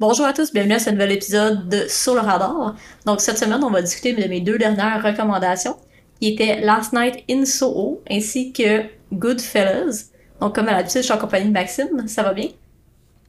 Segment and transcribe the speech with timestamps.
[0.00, 2.74] Bonjour à tous, bienvenue à ce nouvel épisode de Sur le radar.
[3.04, 5.76] Donc cette semaine, on va discuter de mes deux dernières recommandations,
[6.18, 10.10] qui étaient Last Night in Soho ainsi que Goodfellas.
[10.40, 12.48] Donc comme à l'habitude, je suis en compagnie de Maxime, ça va bien?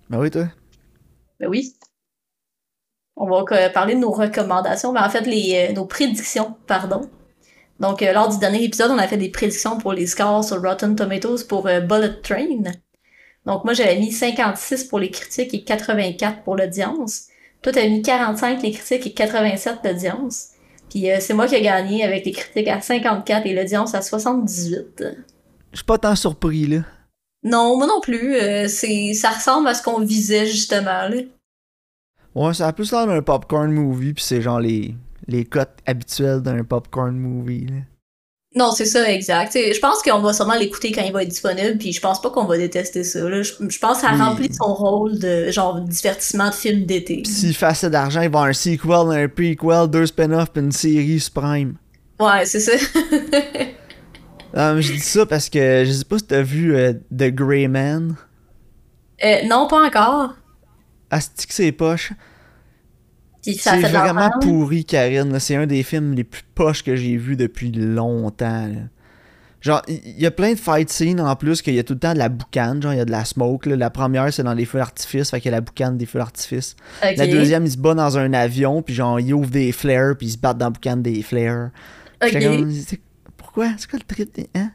[0.09, 0.47] Ben oui, toi?
[1.41, 1.73] Ben oui.
[3.17, 7.01] On va euh, parler de nos recommandations, mais en fait les, euh, nos prédictions, pardon.
[7.81, 10.61] Donc euh, lors du dernier épisode, on a fait des prédictions pour les scores sur
[10.61, 12.63] Rotten Tomatoes pour Bullet Train.
[13.45, 17.27] Donc moi j'avais mis 56 pour les critiques et 84 pour l'audience.
[17.61, 20.49] Toi t'avais mis 45 les critiques et 87 l'audience.
[20.89, 24.01] Puis euh, c'est moi qui ai gagné avec les critiques à 54 et l'audience à
[24.01, 25.03] 78.
[25.71, 26.79] Je suis pas tant surpris là.
[27.43, 28.35] Non, moi non plus.
[28.35, 31.17] Euh, c'est ça ressemble à ce qu'on visait justement là.
[32.35, 34.95] Ouais, ça a plus l'air d'un popcorn movie puis c'est genre les
[35.27, 37.75] les cotes habituelles d'un popcorn movie là.
[38.53, 39.53] Non, c'est ça, exact.
[39.53, 42.29] je pense qu'on va sûrement l'écouter quand il va être disponible, puis je pense pas
[42.31, 43.21] qu'on va détester ça.
[43.29, 43.41] Là.
[43.43, 47.23] Je, pense que ça remplit son rôle de genre divertissement de film d'été.
[47.25, 50.73] S'il fait assez d'argent, il va avoir un sequel, un prequel, deux spin-offs, puis une
[50.73, 51.75] série Supreme.
[52.19, 52.73] Ouais, c'est ça.
[54.53, 58.17] je dis ça parce que je sais pas si t'as vu euh, The Grey Man.
[59.23, 60.33] Euh, non, pas encore.
[61.09, 62.11] Asti que c'est poche?
[63.41, 65.39] C'est vraiment pourri, Karine.
[65.39, 68.69] C'est un des films les plus poches que j'ai vu depuis longtemps.
[69.61, 71.99] Genre, il y a plein de fight scenes en plus qu'il y a tout le
[71.99, 73.67] temps de la boucane, genre il y a de la smoke.
[73.67, 76.17] La première, c'est dans les feux d'artifice, fait qu'il y a la boucane des feux
[76.17, 76.75] d'artifice.
[77.03, 80.27] La deuxième, il se bat dans un avion, puis genre, il ouvre des flares, puis
[80.27, 81.69] il se bat dans la boucane des flares.
[83.37, 83.67] pourquoi?
[83.77, 84.47] C'est quoi le trip?
[84.55, 84.71] Hein?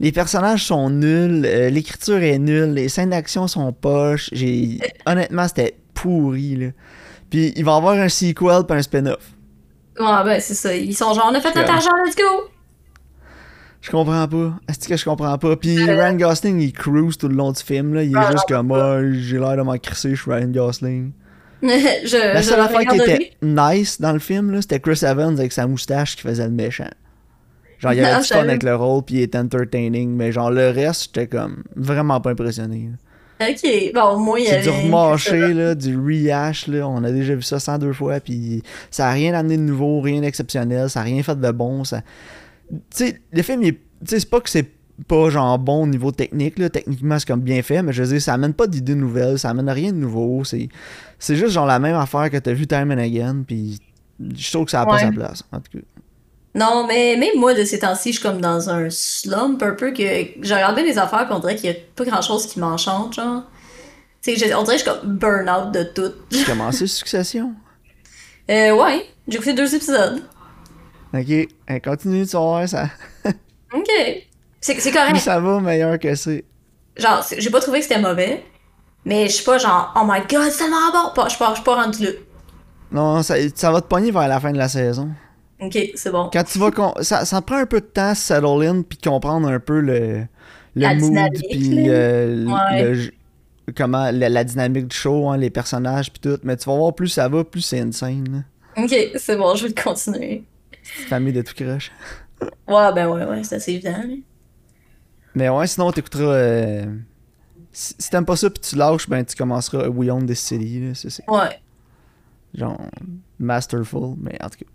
[0.00, 4.28] Les personnages sont nuls, euh, l'écriture est nulle, les scènes d'action sont poches.
[4.32, 4.80] J'ai...
[5.06, 6.66] Honnêtement, c'était pourri, là.
[7.30, 9.32] Puis il va y avoir un sequel puis un spin-off.
[9.98, 10.74] Ouais, ben c'est ça.
[10.74, 12.48] Ils sont genre, on a fait notre argent, let's go!
[13.80, 14.58] Je comprends pas.
[14.68, 15.56] Est-ce que je comprends pas?
[15.56, 17.94] Puis Ryan Gosling, il cruise tout le long du film.
[17.94, 18.02] Là.
[18.02, 21.12] Il est ah, juste comme moi, j'ai l'air de m'en crisser, je suis Ryan Gosling.
[21.62, 25.66] je, la seule affaire qui était nice dans le film, c'était Chris Evans avec sa
[25.66, 26.88] moustache qui faisait le méchant.
[27.78, 30.50] Genre, il y avait du fun avec le rôle, puis il était entertaining, mais genre,
[30.50, 32.90] le reste, j'étais comme vraiment pas impressionné.
[33.40, 34.62] Ok, bon, moi, il y avait...
[34.62, 36.86] C'est du remarché, là, du rehash, là.
[36.86, 40.20] On a déjà vu ça 102 fois, puis ça a rien amené de nouveau, rien
[40.20, 41.84] d'exceptionnel, ça a rien fait de bon.
[41.84, 42.02] Ça...
[42.70, 43.76] Tu sais, le film, il...
[44.04, 44.68] c'est pas que c'est
[45.08, 46.68] pas genre bon au niveau technique, là.
[46.68, 49.48] Techniquement, c'est comme bien fait, mais je veux dire, ça amène pas d'idées nouvelles, ça
[49.48, 50.44] amène rien de nouveau.
[50.44, 50.68] C'est,
[51.18, 53.78] c'est juste genre la même affaire que t'as vu Time and Again, puis
[54.20, 55.84] je trouve que ça a pas sa place, en tout cas.
[56.54, 59.92] Non, mais même moi, de ces temps-ci, je suis comme dans un slump un peu
[59.92, 63.44] que j'ai regardé les affaires qu'on dirait qu'il y a pas grand-chose qui m'enchante, genre.
[64.22, 66.12] Tu sais, on dirait que je suis comme burn-out de tout.
[66.28, 67.54] Tu commencé Succession?
[68.50, 69.06] Euh, ouais.
[69.28, 70.22] J'ai écouté deux épisodes.
[71.14, 71.48] Ok.
[71.82, 72.88] continue, tu vas ça.
[73.72, 73.88] ok.
[74.60, 75.16] C'est correct.
[75.18, 76.44] ça va meilleur que c'est.
[76.96, 78.44] Genre, j'ai pas trouvé que c'était mauvais,
[79.04, 81.24] mais je suis pas genre, oh my god, c'est tellement bon.
[81.24, 82.10] Je suis pas, pas rendu là.
[82.92, 85.10] Non, ça, ça va te pogner vers la fin de la saison.
[85.60, 86.30] Ok, c'est bon.
[86.32, 86.70] Quand tu vas.
[87.02, 90.26] Ça, ça prend un peu de temps settle in puis comprendre un peu le,
[90.74, 93.10] le mood puis euh, le,
[93.76, 96.38] comment la, dynamique du show, hein, les personnages puis tout.
[96.42, 98.44] Mais tu vas voir plus ça va, plus c'est insane.
[98.76, 100.44] Ok, c'est bon, je vais continuer.
[100.82, 101.92] Famille de tout crush.
[102.40, 104.02] ouais, ben ouais, ouais, c'est assez évident.
[105.34, 106.34] Mais ouais, sinon t'écouteras.
[106.34, 106.86] Euh,
[107.72, 110.80] si, t'aimes pas ça puis tu lâches, ben tu commenceras We Own This City.
[110.80, 111.60] Là, c'est, ouais.
[112.54, 112.80] Genre,
[113.38, 114.70] masterful, mais en tout cas.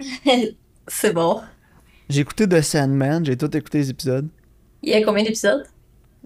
[0.88, 1.40] c'est bon.
[2.08, 4.28] J'ai écouté The Sandman, j'ai tout écouté les épisodes.
[4.82, 5.64] Il y a combien d'épisodes?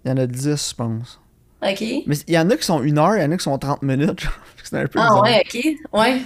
[0.04, 1.20] Il y en a 10, je pense.
[1.62, 1.80] Ok.
[2.06, 3.58] Mais il y en a qui sont une heure, il y en a qui sont
[3.58, 4.26] 30 minutes.
[4.64, 5.64] c'est un peu Ah ouais, ok.
[5.92, 6.22] Ouais.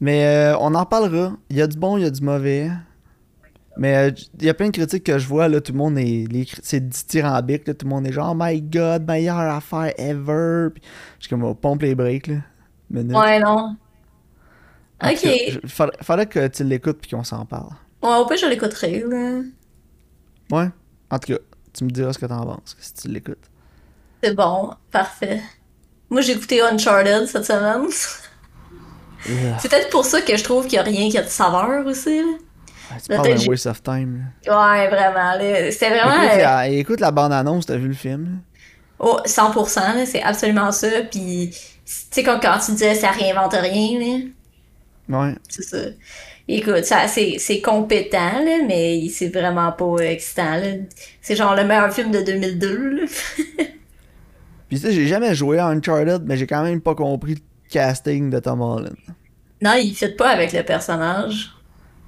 [0.00, 1.32] Mais euh, on en parlera.
[1.50, 2.70] Il y a du bon, il y a du mauvais.
[3.76, 5.98] Mais euh, il y a plein de critiques que je vois, là, tout le monde
[5.98, 6.26] est.
[6.62, 10.70] C'est dithyrambique, là, tout le monde est genre, oh my god, meilleure affaire ever.
[10.74, 10.82] Puis,
[11.18, 12.36] je suis comme, on pompe les breaks, là.
[12.90, 13.76] Ouais, non.
[15.02, 15.60] Ok.
[16.00, 17.70] fallait, que tu l'écoutes puis qu'on s'en parle.
[18.02, 19.40] Ouais, au pire, je l'écouterai, là.
[20.50, 20.68] Ouais.
[21.10, 21.38] En tout cas,
[21.72, 23.48] tu me diras ce que t'en penses si tu l'écoutes.
[24.22, 25.40] C'est bon, parfait.
[26.10, 27.86] Moi, j'ai écouté Uncharted cette semaine.
[29.58, 31.84] C'est peut-être pour ça que je trouve qu'il n'y a rien qui a de saveur
[31.86, 32.20] aussi.
[32.22, 32.38] Là.
[32.98, 34.24] c'est pas un waste of time.
[34.46, 35.32] Ouais, vraiment.
[35.70, 36.22] C'était vraiment.
[36.22, 38.40] Écoute, la, écoute la bande-annonce, t'as vu le film?
[39.00, 40.88] Oh, 100%, c'est absolument ça.
[41.10, 44.24] Puis, tu sais, quand, quand tu disais ça réinvente rien, là.
[45.08, 45.34] Ouais.
[45.48, 45.78] C'est ça.
[46.50, 50.60] Écoute, ça, c'est, compétent, là, mais c'est vraiment pas excitant.
[51.20, 53.04] C'est genre le meilleur film de 2002.
[54.68, 57.40] Puis tu sais, j'ai jamais joué à Uncharted, mais j'ai quand même pas compris le
[57.70, 58.96] casting de Tom Holland.
[59.62, 61.52] Non, il fit pas avec le personnage.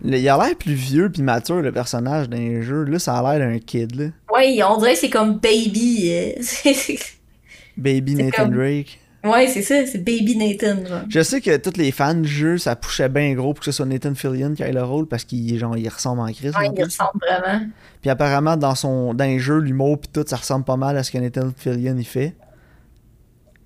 [0.04, 2.84] il a l'air plus vieux puis mature, le personnage d'un jeu.
[2.84, 4.06] Là, ça a l'air d'un kid, là.
[4.32, 6.12] Ouais, on dirait que c'est comme Baby.
[6.12, 6.42] Euh,
[7.76, 9.00] Baby Nathan Drake.
[9.22, 10.84] Ouais, c'est ça, c'est Baby Nathan.
[10.86, 11.02] Genre.
[11.08, 13.72] Je sais que tous les fans du jeu, ça poussait bien gros pour que ce
[13.72, 16.54] soit Nathan Fillion qui ait le rôle parce qu'il genre, il ressemble en crise.
[16.56, 17.66] Ouais, il ressemble vraiment.
[18.00, 21.02] Puis apparemment, dans, son, dans les jeux, l'humour puis tout, ça ressemble pas mal à
[21.02, 22.34] ce que Nathan Fillion il fait.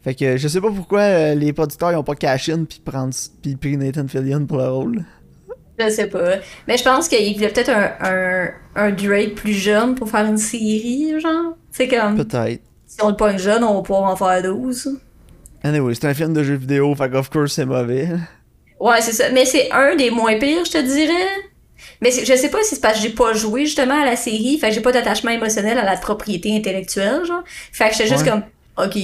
[0.02, 2.80] Fait que je sais pas pourquoi euh, les producteurs ils ont pas cash in puis
[2.84, 5.04] prendre puis pris Nathan Fillion pour le rôle.
[5.78, 6.36] Je sais pas.
[6.68, 10.38] Mais je pense qu'il voulait peut-être un, un, un, Drake plus jeune pour faire une
[10.38, 11.56] série, genre.
[11.70, 12.16] C'est comme.
[12.16, 12.62] Peut-être.
[12.86, 15.00] Si on le pointe jeune, on va pouvoir en faire 12.
[15.64, 18.08] Anyway, c'est un film de jeu vidéo, fait of course c'est mauvais.
[18.78, 19.30] Ouais, c'est ça.
[19.32, 21.28] Mais c'est un des moins pires, je te dirais.
[22.00, 24.58] Mais je sais pas si c'est parce que j'ai pas joué justement à la série,
[24.58, 27.42] fait que j'ai pas d'attachement émotionnel à la propriété intellectuelle, genre.
[27.72, 28.42] Fait que j'étais juste comme,
[28.78, 28.96] ok,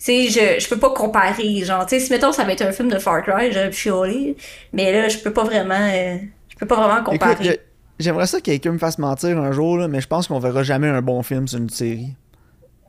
[0.00, 2.72] sais, je, je peux pas comparer, genre, tu sais, si mettons ça va être un
[2.72, 4.36] film de Far Cry, pu chialer,
[4.72, 6.16] mais là, je peux pas vraiment, euh,
[6.48, 7.60] je peux pas vraiment comparer.
[7.98, 10.62] J'aimerais ça que quelqu'un me fasse mentir un jour, là, mais je pense qu'on verra
[10.62, 12.14] jamais un bon film sur une série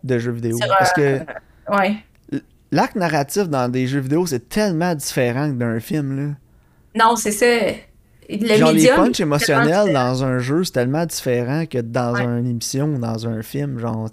[0.06, 0.58] de jeux vidéo.
[0.80, 1.20] parce que
[1.70, 1.98] ouais.
[2.72, 6.34] L'acte narratif dans des jeux vidéo, c'est tellement différent que d'un film, là.
[6.96, 7.76] Non, c'est ça.
[8.30, 12.86] Le Genre, les punchs émotionnels dans un jeu, c'est tellement différent que dans une émission
[12.96, 13.80] ou dans un film.
[13.80, 14.10] Genre,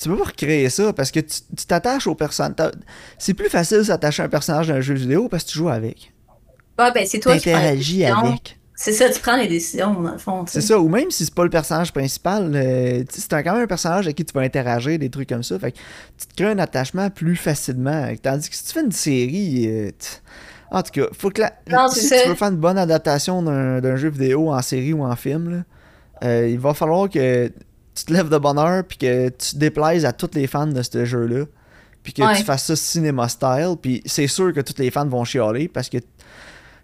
[0.00, 2.72] tu peux pas recréer ça parce que tu t'attaches au personnage.
[3.18, 5.68] C'est plus facile de s'attacher à un personnage d'un jeu vidéo parce que tu joues
[5.68, 6.12] avec.
[6.78, 8.58] Ouais, ben c'est toi qui interagis avec.
[8.74, 10.44] C'est ça, tu prends les décisions, dans le fond.
[10.46, 13.66] C'est ça, ou même si c'est pas le personnage principal, euh, c'est quand même un
[13.66, 15.58] personnage avec qui tu vas interagir, des trucs comme ça.
[15.58, 15.78] Fait que
[16.18, 18.08] tu te crées un attachement plus facilement.
[18.22, 19.66] Tandis que si tu fais une série.
[19.68, 19.90] Euh,
[20.70, 21.88] en tout cas, faut que la...
[21.88, 25.64] si tu veux faire une bonne adaptation d'un jeu vidéo en série ou en film,
[26.24, 27.52] euh, il va falloir que
[27.94, 30.66] tu te lèves de bonne heure puis que tu te déplaises à tous les fans
[30.66, 31.44] de ce jeu-là.
[32.02, 33.76] Puis que tu fasses ça cinéma style.
[33.80, 35.98] Puis c'est sûr que tous les fans vont chialer parce que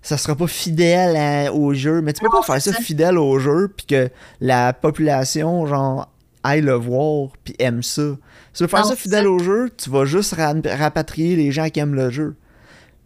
[0.02, 2.00] ça sera pas fidèle au jeu.
[2.02, 4.10] Mais tu peux pas faire ça, fidèle au jeu puis que
[4.40, 6.10] la population, genre,
[6.42, 8.16] aille le voir puis aime ça.
[8.52, 11.80] Si tu veux faire ça fidèle au jeu, tu vas juste rapatrier les gens qui
[11.80, 12.36] aiment le jeu.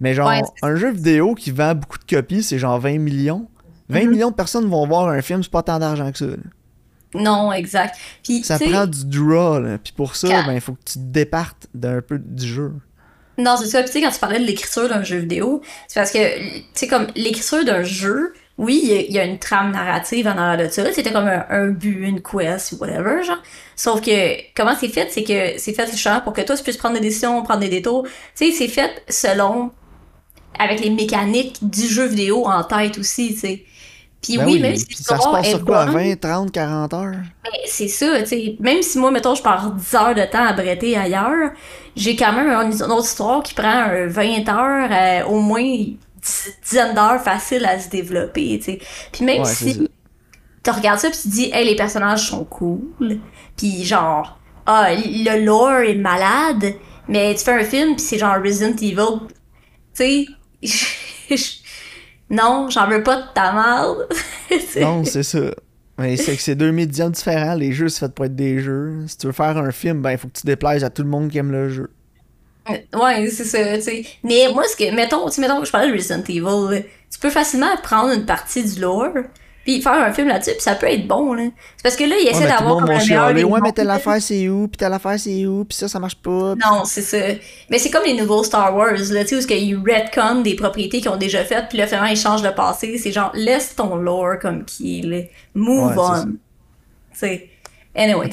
[0.00, 3.48] Mais genre, un jeu vidéo qui vend beaucoup de copies, c'est genre 20 millions.
[3.88, 4.08] 20 mm-hmm.
[4.08, 6.26] millions de personnes vont voir un film, c'est pas tant d'argent que ça.
[7.14, 7.96] Non, exact.
[8.22, 9.78] Puis, ça prend du draw, là.
[9.78, 12.72] Puis pour ça, ben, il faut que tu te départes d'un peu du jeu.
[13.38, 13.82] Non, c'est ça.
[13.82, 16.64] Puis tu sais, quand tu parlais de l'écriture d'un jeu vidéo, c'est parce que, tu
[16.74, 20.72] sais, comme l'écriture d'un jeu, oui, il y, a une trame narrative en arrière de
[20.72, 20.92] ça.
[20.92, 23.42] C'était comme un, but, une quest, whatever, genre.
[23.76, 25.08] Sauf que, comment c'est fait?
[25.10, 27.70] C'est que c'est fait justement pour que toi, tu puisses prendre des décisions, prendre des
[27.70, 28.04] détours.
[28.36, 29.70] Tu sais, c'est fait selon,
[30.58, 33.64] avec les mécaniques du jeu vidéo en tête aussi, tu sais.
[34.22, 37.14] Puis ben oui, même si ça se passe sur quoi, 20, 30, 40 heures?
[37.42, 38.56] Mais c'est ça, tu sais.
[38.60, 41.50] Même si moi, mettons, je pars 10 heures de temps à bretter ailleurs,
[41.96, 45.96] j'ai quand même une, autre histoire qui prend 20 heures, euh, au moins une
[46.62, 48.78] dizaine d'heures facile à se développer, tu sais.
[49.10, 49.88] Puis même si
[50.62, 53.18] tu regardes ça puis tu dis, hey, les personnages sont cool,
[53.56, 56.74] puis genre, ah, le lore est malade,
[57.08, 59.26] mais tu fais un film puis c'est genre Resident Evil,
[59.96, 60.26] tu
[60.62, 61.58] sais.
[62.32, 64.08] Non, j'en veux pas de ta merde.
[64.80, 65.50] non, c'est ça.
[65.98, 67.54] Mais c'est que c'est deux médias différents.
[67.54, 69.04] Les jeux, c'est fait pour être des jeux.
[69.06, 71.08] Si tu veux faire un film, ben, il faut que tu déplaises à tout le
[71.08, 71.90] monde qui aime le jeu.
[72.70, 74.06] Euh, ouais, c'est ça, tu sais.
[74.24, 77.76] Mais moi, ce que, mettons, mettons que je parlais de Resident Evil, tu peux facilement
[77.82, 79.12] prendre une partie du lore,
[79.64, 81.44] puis faire un film là-dessus, puis ça peut être bon, là.
[81.76, 83.50] C'est parce que là, il essaie d'avoir comme un meilleur...
[83.50, 86.16] Ouais, mais telle affaire, c'est où, puis telle affaire, c'est où, puis ça, ça marche
[86.16, 86.54] pas.
[86.56, 87.18] Non, c'est ça.
[87.70, 91.00] Mais c'est comme les nouveaux Star Wars, là, tu sais, où ils retcon des propriétés
[91.00, 92.98] qu'ils ont déjà faites, puis là, finalement, ils changent le passé.
[92.98, 95.20] C'est genre, laisse ton lore comme qui est, là.
[95.54, 96.24] Move on.
[96.24, 96.38] Tu
[97.12, 97.48] sais.
[97.94, 98.30] Anyway.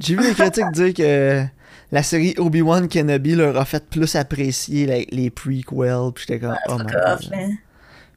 [0.00, 1.44] J'ai vu les critiques dire que
[1.92, 6.56] la série Obi-Wan Kenobi leur a fait plus apprécier les, les prequels, puis j'étais comme,
[6.68, 7.30] oh my god.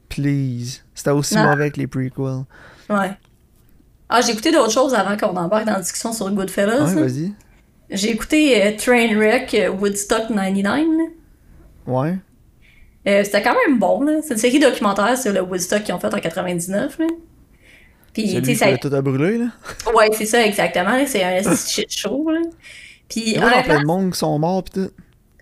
[0.08, 0.82] Please.
[0.94, 2.44] C'était aussi mauvais que les prequels.
[2.88, 3.10] Ouais.
[4.08, 6.94] Ah, j'ai écouté d'autres choses avant qu'on embarque dans la discussion sur Goodfellas.
[6.94, 7.32] Ouais, vas-y.
[7.90, 10.86] J'ai écouté euh, Trainwreck euh, Woodstock 99.
[11.86, 12.18] Ouais.
[13.06, 14.20] Euh, c'était quand même bon, là.
[14.22, 17.06] C'est une série documentaire sur le Woodstock qu'ils ont fait en 99, là.
[18.12, 18.78] Puis, tu sais, ça.
[18.78, 19.46] tout à brûler, là.
[19.94, 20.98] Ouais, c'est ça, exactement.
[21.06, 22.40] C'est un shit show, là.
[23.08, 24.90] Puis, il y a plein de monde qui sont morts, pis tout.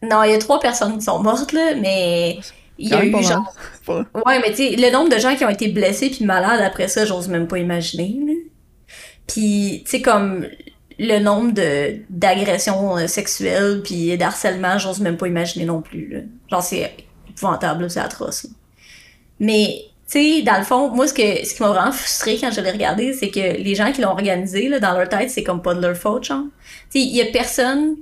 [0.03, 2.39] Non, il y a trois personnes qui sont mortes, là, mais
[2.79, 3.55] il y a eu genre.
[3.89, 6.89] Ouais, mais tu sais, le nombre de gens qui ont été blessés puis malades après
[6.89, 8.17] ça, j'ose même pas imaginer.
[9.27, 10.47] Puis, tu sais, comme
[10.99, 16.09] le nombre de d'agressions euh, sexuelles puis d'harcèlement, j'ose même pas imaginer non plus.
[16.09, 16.21] Là.
[16.51, 16.95] Genre, c'est
[17.29, 18.49] épouvantable, c'est atroce.
[19.39, 22.51] Mais, tu sais, dans le fond, moi, ce, que, ce qui m'a vraiment frustré quand
[22.51, 25.43] je l'ai regardé, c'est que les gens qui l'ont organisé, là, dans leur tête, c'est
[25.43, 26.45] comme pas de leur faute, genre.
[26.91, 27.97] Tu sais, il y a personne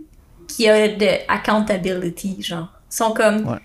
[0.47, 2.69] qui a de accountability, genre.
[2.91, 3.59] Ils sont comme Ouais,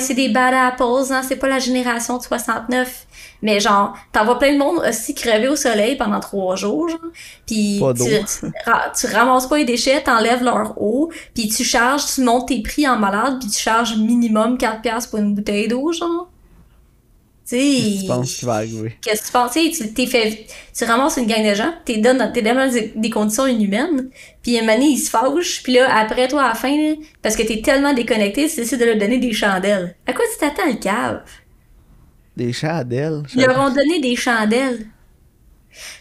[0.00, 3.06] c'est des bad apples, hein, c'est pas la génération de 69.
[3.42, 7.00] Mais genre, t'en vois plein de monde aussi crever au soleil pendant trois jours, genre.
[7.46, 8.04] Puis tu,
[9.00, 12.86] tu, ramasses pas les déchets, t'enlèves leur eau, puis tu charges, tu montes tes prix
[12.86, 16.28] en malade, puis tu charges minimum 4 piastres pour une bouteille d'eau, genre.
[17.58, 18.96] Qu'est-ce que tu penses qui va arriver?
[19.00, 19.52] Qu'est-ce que tu penses?
[19.52, 23.46] Tu, t'es fait, tu ramasses une gang de gens, t'es donnes, t'es dans des conditions
[23.46, 24.10] inhumaines,
[24.42, 27.36] puis un moment ils se fâchent, puis là, après toi, à la fin, là, parce
[27.36, 29.96] que t'es tellement déconnecté, tu décides de leur donner des chandelles.
[30.06, 31.22] À quoi tu t'attends, le cave?
[32.36, 33.22] Des chandelles?
[33.34, 34.86] Ils leur ont donné des chandelles.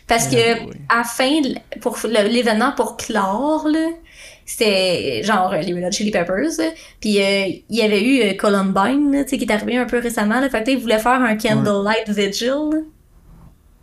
[0.07, 1.41] Parce que, à la fin,
[1.79, 3.87] pour l'événement pour clore, là,
[4.45, 6.73] c'était genre les Red Chili Peppers.
[6.99, 9.99] Puis euh, il y avait eu euh, Columbine, tu sais, qui est arrivé un peu
[9.99, 10.39] récemment.
[10.39, 12.85] Là, fait que ils voulaient faire un Candlelight Vigil.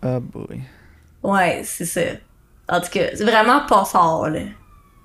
[0.02, 0.60] Ah boy.
[1.22, 2.00] Ouais, c'est ça.
[2.68, 4.40] En tout cas, c'est vraiment pas fort, là.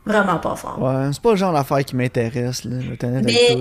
[0.06, 0.82] Vraiment pas fort.
[0.82, 2.78] Ouais, c'est pas le genre d'affaire qui m'intéresse, là.
[3.02, 3.58] Mais...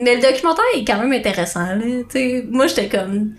[0.00, 1.84] mais le documentaire est quand même intéressant, là.
[2.08, 3.34] sais moi, j'étais comme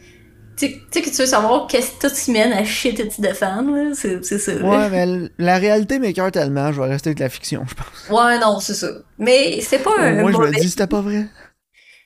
[0.67, 3.33] tu sais que tu veux savoir qu'est-ce que tout qui mène à chier tes de
[3.33, 4.53] fans, c'est ça.
[4.53, 8.09] Ouais, mais la réalité m'écœure tellement, je vais rester avec la fiction, je pense.
[8.09, 8.89] Ouais, non, c'est ça.
[9.17, 10.21] Mais c'est pas un.
[10.21, 11.25] Moi, je me dis c'était pas vrai.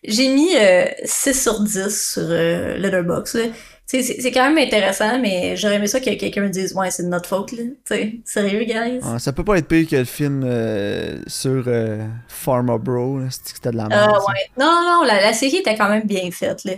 [0.05, 3.51] J'ai mis euh, 6 sur 10 sur euh, Letterboxd.
[3.86, 7.10] C'est quand même intéressant, mais j'aurais aimé ça que quelqu'un me dise Ouais, c'est de
[7.10, 7.51] notre faute.
[7.51, 7.63] Là.
[7.86, 9.00] T'sais, sérieux, guys?
[9.19, 13.19] ça peut pas être pire que le film euh, sur euh, Pharma Bro.
[13.29, 14.12] C'était de la merde.
[14.13, 14.50] Ah ouais.
[14.57, 16.63] Non, non, la, la série était quand même bien faite.
[16.63, 16.74] Là.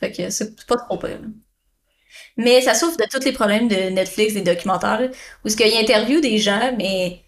[0.00, 1.20] Fait que c'est pas trop pire.
[2.36, 5.10] Mais ça souffre de tous les problèmes de Netflix, des documentaires,
[5.44, 7.20] où ce qu'il interview des gens, mais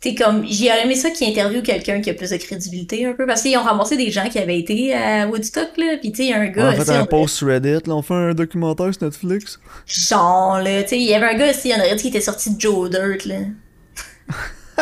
[0.00, 3.26] c'est comme j'ai aimé ça qu'ils interviewent quelqu'un qui a plus de crédibilité un peu
[3.26, 6.24] parce qu'ils ont ramassé des gens qui avaient été à Woodstock là puis tu sais
[6.26, 8.34] il y a un gars on a fait un post Reddit là on fait un
[8.34, 9.58] documentaire sur Netflix.
[9.86, 12.54] Genre là tu sais il y avait un gars aussi en Reddit qui était sorti
[12.54, 13.38] de Joe Dirt là.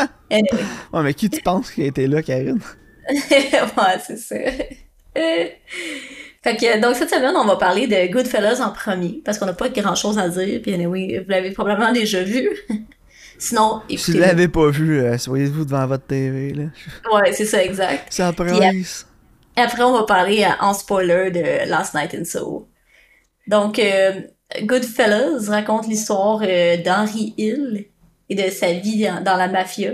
[0.92, 2.60] Ouais mais qui tu penses qui a été là Karine?
[3.08, 4.34] Ouais c'est ça
[6.44, 9.54] Fait que, donc, cette semaine, on va parler de Goodfellas en premier, parce qu'on n'a
[9.54, 12.50] pas grand chose à dire, puis anyway, vous l'avez probablement déjà vu.
[13.38, 13.96] Sinon, écoutez.
[13.96, 16.64] Si vous l'avez pas vu, euh, soyez-vous devant votre TV, là.
[17.14, 18.12] Ouais, c'est ça, exact.
[18.12, 19.06] Ça presse.
[19.56, 22.68] Après, on va parler euh, en spoiler de Last Night in Soho.
[23.46, 24.12] Donc, euh,
[24.64, 27.86] Goodfellas raconte l'histoire d'Henry Hill
[28.28, 29.92] et de sa vie dans la mafia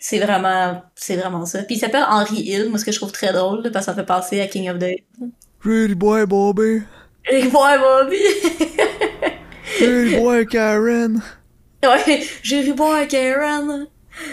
[0.00, 1.62] c'est vraiment c'est vraiment ça.
[1.62, 3.94] Puis il s'appelle Henry Hill moi ce que je trouve très drôle parce que ça
[3.94, 4.96] fait penser à King of the
[5.60, 6.82] Pretty boy Bobby.
[7.22, 8.18] Pretty boy Bobby.
[9.78, 11.22] Pretty boy Karen.
[11.82, 13.86] Ouais Pretty boy Karen.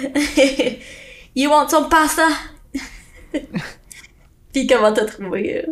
[1.35, 2.27] You want some pasta?
[4.53, 5.65] Puis comment t'as trouvé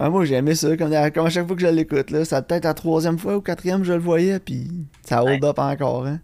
[0.00, 2.62] ah, moi j'ai aimé ça comme, à chaque fois que je l'écoute là ça peut-être
[2.62, 4.68] la troisième fois ou quatrième je le voyais puis
[5.02, 6.20] ça hold up encore hein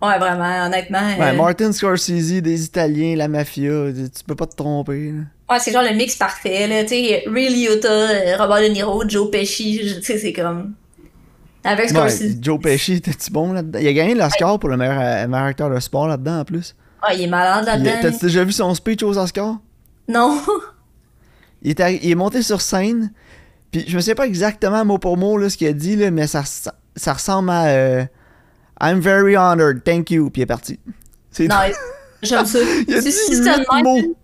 [0.00, 1.16] Ouais, vraiment, honnêtement.
[1.18, 5.12] Ouais, euh, Martin Scorsese, des Italiens, la mafia, tu peux pas te tromper.
[5.50, 6.82] Ouais, c'est genre le mix parfait, là.
[6.82, 10.74] Tu sais, Ray Liotta, euh, Robert De Niro, Joe Pesci, tu sais, c'est comme.
[11.64, 12.36] Avec Scorsese.
[12.40, 13.80] Joe Pesci, t'es-tu bon là-dedans?
[13.80, 16.76] Il a gagné l'Oscar pour le meilleur, euh, meilleur, acteur de sport là-dedans en plus.
[17.02, 17.90] Ah, il est malade là-dedans.
[18.00, 19.56] T'as déjà vu son speech aux Oscars?
[20.06, 20.40] Non.
[21.62, 23.12] il, est il est monté sur scène,
[23.72, 26.12] puis je me sais pas exactement mot pour mot là, ce qu'il a dit, là,
[26.12, 28.06] mais ça, ça, ressemble à.
[28.80, 30.78] I'm very honored, thank you, puis il est parti.
[31.30, 31.76] C'est nice.
[32.22, 32.58] J'aime ça.
[32.88, 34.16] il a dit 8 mots.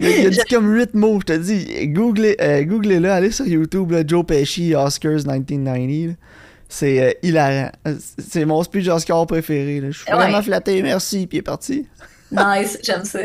[0.00, 1.88] il, a, dit comme 8 mots, je te dis.
[1.88, 6.14] Googlez, euh, googlez-le, allez sur YouTube, là, Joe Pesci, Oscars 1990.
[6.68, 7.70] C'est euh, hilarant.
[8.18, 9.80] C'est mon speech Oscar préféré.
[9.80, 9.90] Là.
[9.90, 11.86] Je suis vraiment flatté, merci, puis il est parti.
[12.30, 13.20] nice, j'aime ça.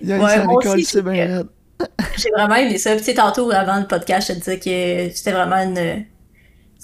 [0.00, 1.44] Il a ouais, l'école, c'est bien
[2.16, 2.96] J'ai vraiment aimé ça.
[2.96, 6.06] Tu sais, tantôt, avant le podcast, je te disais que c'était vraiment une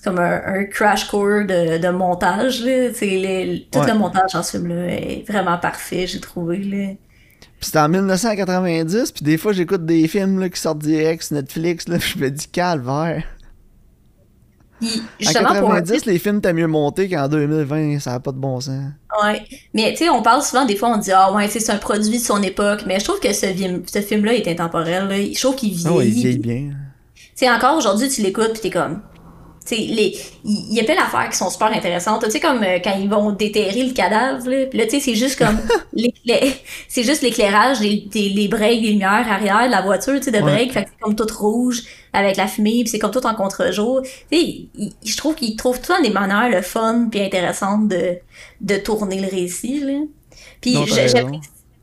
[0.00, 2.64] c'est comme un, crash course de, de montage.
[2.64, 2.88] Là.
[3.02, 6.56] Les, tout le montage en ce film-là est vraiment parfait, j'ai trouvé.
[6.58, 6.94] Là.
[7.40, 11.36] Puis c'était en 1990, puis des fois j'écoute des films là, qui sortent direct sur
[11.36, 13.24] Netflix, là, je me dis calvaire.
[14.82, 18.92] en 90, les films étaient mieux montés qu'en 2020, ça n'a pas de bon sens.
[19.22, 19.42] Ouais,
[19.74, 22.18] mais tu sais, on parle souvent, des fois, on dit Ah ouais, c'est un produit
[22.18, 23.46] de son époque, mais je trouve que ce,
[23.86, 25.08] ce film-là est intemporel.
[25.08, 25.16] Là.
[25.16, 25.98] Je trouve qu'il vieillit.
[25.98, 26.70] Ah il vieillit bien.
[27.14, 29.02] Tu sais, encore aujourd'hui, tu l'écoutes, puis t'es comme
[29.76, 32.24] il y a plein d'affaires qui sont super intéressantes.
[32.24, 35.14] Tu sais comme euh, quand ils vont déterrer le cadavre là, là tu sais c'est
[35.14, 35.60] juste comme
[36.88, 40.40] c'est juste l'éclairage les, les breaks les lumières arrière de la voiture tu sais de
[40.40, 40.72] break.
[40.72, 44.02] Fait que c'est comme tout rouge avec la fumée puis c'est comme tout en contre-jour.
[44.30, 44.68] Tu sais
[45.04, 48.18] je trouve qu'ils trouvent tout des manières le fun puis intéressantes de
[48.60, 50.00] de tourner le récit là.
[50.60, 50.76] Puis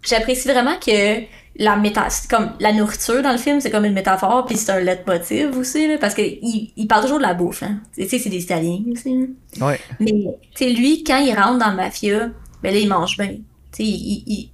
[0.04, 1.22] j'apprécie vraiment que
[1.60, 4.80] la méta comme la nourriture dans le film c'est comme une métaphore puis c'est un
[4.80, 7.80] leitmotiv aussi là, parce que il, il, parle toujours de la bouffe hein.
[7.96, 9.16] tu sais c'est des Italiens aussi
[9.60, 9.68] là.
[9.68, 9.80] ouais.
[10.00, 10.14] mais
[10.56, 12.30] tu lui quand il rentre dans la mafia
[12.62, 13.38] ben là il mange bien
[13.72, 14.50] tu sais il,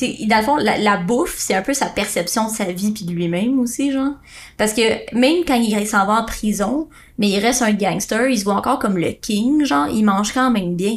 [0.00, 3.04] il, dans le fond la, bouffe c'est un peu sa perception de sa vie puis
[3.04, 4.14] de lui-même aussi genre
[4.58, 8.38] parce que même quand il s'en va en prison mais il reste un gangster il
[8.38, 10.96] se voit encore comme le king genre il mange quand même bien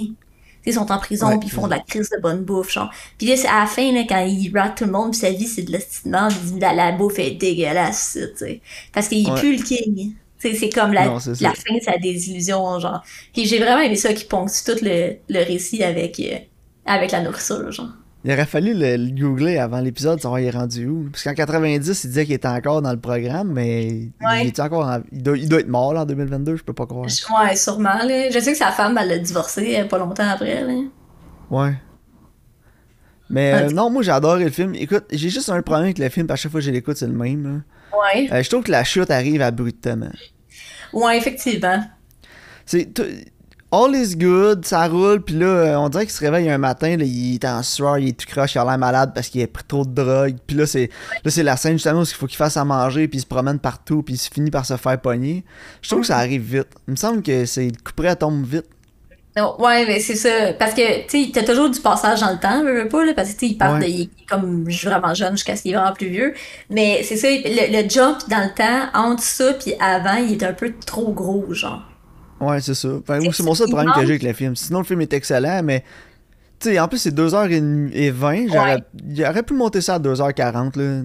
[0.66, 2.92] ils sont en prison puis ils font de la crise de bonne bouffe genre.
[3.18, 5.32] Puis là c'est à la fin là quand il rate tout le monde puis sa
[5.32, 6.28] vie c'est de l'estimement
[6.60, 8.62] la, la bouffe est dégueulasse tu sais.
[8.94, 10.14] Parce qu'il est plus le king.
[10.40, 11.06] C'est comme la,
[11.40, 13.04] la fin de sa désillusion genre.
[13.34, 16.38] Puis j'ai vraiment aimé ça qui ponctue tout le, le récit avec euh,
[16.86, 17.90] avec la nourriture genre
[18.26, 21.10] il aurait fallu le, googler avant l'épisode, savoir il est rendu où.
[21.12, 24.12] Parce qu'en 90, il disait qu'il était encore dans le programme, mais il,
[24.48, 27.06] est encore il, doit, il, doit, être mort là, en 2022, je peux pas croire.
[27.06, 28.04] Ouais, sûrement.
[28.04, 28.32] Là.
[28.32, 30.64] Je sais que sa femme, elle l'a divorcé euh, pas longtemps après.
[30.64, 30.74] Là.
[31.52, 31.76] Ouais.
[33.30, 34.74] Mais euh, non, moi j'ai adoré le film.
[34.74, 37.08] Écoute, j'ai juste un problème avec le film, à chaque fois que je l'écoute, c'est
[37.08, 37.62] le même.
[37.94, 38.28] Ouais.
[38.32, 40.12] Euh, je trouve que la chute arrive abruptement.
[40.94, 41.84] Ouais, effectivement.
[42.66, 42.92] C'est
[43.76, 46.96] all is good, ça roule, puis là, euh, on dirait qu'il se réveille un matin,
[46.96, 49.44] là, il est en sueur, il est tout croche, il a l'air malade parce qu'il
[49.44, 50.90] a pris trop de drogue, puis là, c'est
[51.24, 53.26] là c'est la scène justement où il faut qu'il fasse à manger, puis il se
[53.26, 55.44] promène partout, puis il finit par se faire pogner.
[55.82, 56.68] Je trouve que ça arrive vite.
[56.88, 58.66] Il me semble que c'est le couperet à tombe vite.
[59.60, 60.54] Ouais, mais c'est ça.
[60.58, 63.34] Parce que, tu sais, t'as toujours du passage dans le temps, veux, pas, là, parce
[63.34, 65.76] que, tu sais, il part de, il est comme vraiment jeune jusqu'à ce qu'il est
[65.76, 66.34] vraiment plus vieux.
[66.70, 70.44] Mais c'est ça, le, le, jump dans le temps, entre ça puis avant, il est
[70.44, 71.84] un peu trop gros, genre.
[72.40, 72.90] Ouais, c'est ça.
[73.08, 74.56] c'est mon seul problème que j'ai avec le film.
[74.56, 75.84] Sinon, le film est excellent, mais.
[76.58, 78.82] Tu sais, en plus, c'est 2h20.
[79.08, 81.02] Il aurait pu monter ça à 2h40, là.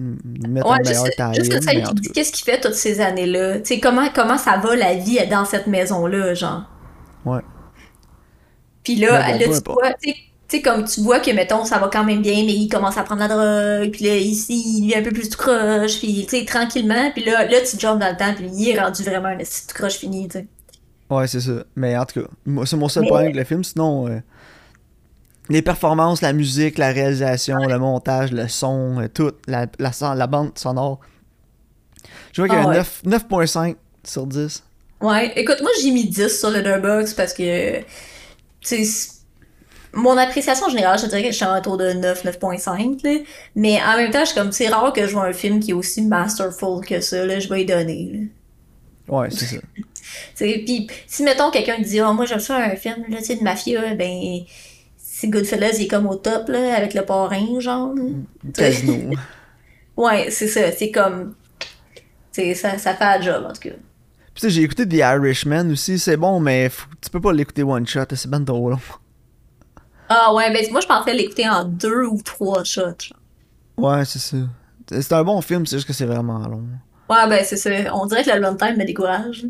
[0.47, 1.33] Mettre ouais, un meilleur.
[1.33, 3.59] Juste que ça, il dit qu'est-ce qu'il fait toutes ces années-là.
[3.59, 6.63] Tu sais, comment, comment ça va la vie dans cette maison-là, genre.
[7.25, 7.41] Ouais.
[8.83, 10.13] Puis là, là tu vois, tu
[10.47, 13.03] sais, comme tu vois que, mettons, ça va quand même bien, mais il commence à
[13.03, 16.39] prendre la drogue, puis là, ici, il est un peu plus tout croche, puis, tu
[16.39, 19.29] sais, tranquillement, puis là, là, tu jumps dans le temps, puis il est rendu vraiment
[19.29, 20.47] un tout croche fini, tu sais.
[21.11, 21.65] Ouais, c'est ça.
[21.75, 22.27] Mais en tout cas,
[22.65, 23.65] c'est mon seul problème avec le film.
[23.65, 24.19] Sinon, euh,
[25.49, 30.57] les performances, la musique, la réalisation, le montage, le son, euh, tout, la, la, bande
[30.57, 31.01] sonore.
[32.31, 33.75] Je vois qu'il y a ah 9.5
[34.05, 34.63] sur 10.
[35.01, 37.81] Ouais, écoute, moi j'ai mis 10 sur Letterboxd parce que,
[39.93, 43.25] mon appréciation générale, je dirais que je suis autour de 9, 9.5,
[43.55, 45.73] mais en même temps, je comme, c'est rare que je vois un film qui est
[45.73, 48.29] aussi masterful que ça, là, je vais y donner.
[49.09, 49.57] Ouais, c'est ça.
[50.35, 54.41] Puis si, mettons, quelqu'un dit oh, moi, j'aime ça un film là, de mafia, ben,
[54.97, 57.93] c'est Goodfellas, il est comme au top, là, avec le parrain, genre.
[58.55, 59.15] Casino.
[59.97, 60.71] ouais, c'est ça.
[60.71, 61.35] C'est comme.
[62.31, 63.75] Ça, ça fait un job, en tout cas.
[64.33, 66.71] Puis j'ai écouté The Irishman aussi, c'est bon, mais
[67.01, 68.79] tu peux pas l'écouter one shot, c'est ben trop long.
[70.07, 73.13] Ah ouais, ben moi je pensais l'écouter en deux ou trois shots.
[73.77, 74.37] Ouais, c'est ça.
[74.89, 76.63] C'est un bon film, c'est juste que c'est vraiment long.
[77.09, 77.69] Ouais, ben c'est ça.
[77.93, 79.45] On dirait que le long time me décourage.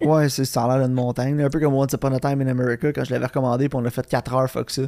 [0.00, 1.40] Ouais, c'est ça a l'air d'une montagne.
[1.40, 3.80] Un peu comme Once Upon a Time in America quand je l'avais recommandé puis on
[3.80, 4.82] l'a fait 4 heures, fuck ça.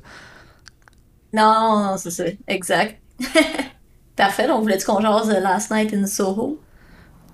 [1.33, 2.25] Non, c'est ça.
[2.49, 3.01] Exact.
[4.16, 6.61] Parfait, on voulait-tu qu'on jase Last Night in Soho?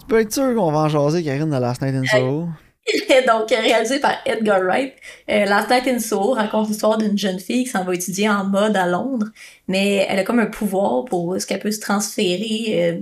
[0.01, 2.49] Tu peux être sûr qu'on va en jaser, Karine, de Last Night in Soho.
[3.27, 4.95] Donc, réalisé par Edgar Wright,
[5.29, 8.45] euh, Last Night in Soho raconte l'histoire d'une jeune fille qui s'en va étudier en
[8.45, 9.27] mode à Londres,
[9.67, 13.01] mais elle a comme un pouvoir pour ce qu'elle peut se transférer euh,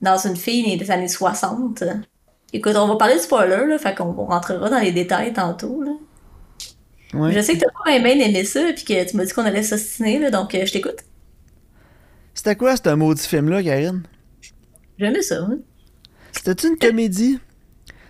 [0.00, 1.84] dans une fille des années 60.
[2.54, 5.82] Écoute, on va parler de spoiler, là, fait qu'on rentrera dans les détails tantôt.
[5.82, 5.90] Là.
[7.32, 9.64] Je sais que t'as pas bien aimé ça, puis que tu m'as dit qu'on allait
[9.64, 10.98] s'ostiner, donc euh, je t'écoute.
[12.32, 14.04] C'était quoi ce maudit film-là, Karine?
[15.00, 15.56] J'aimais ça, oui.
[16.30, 17.40] C'était-tu une comédie?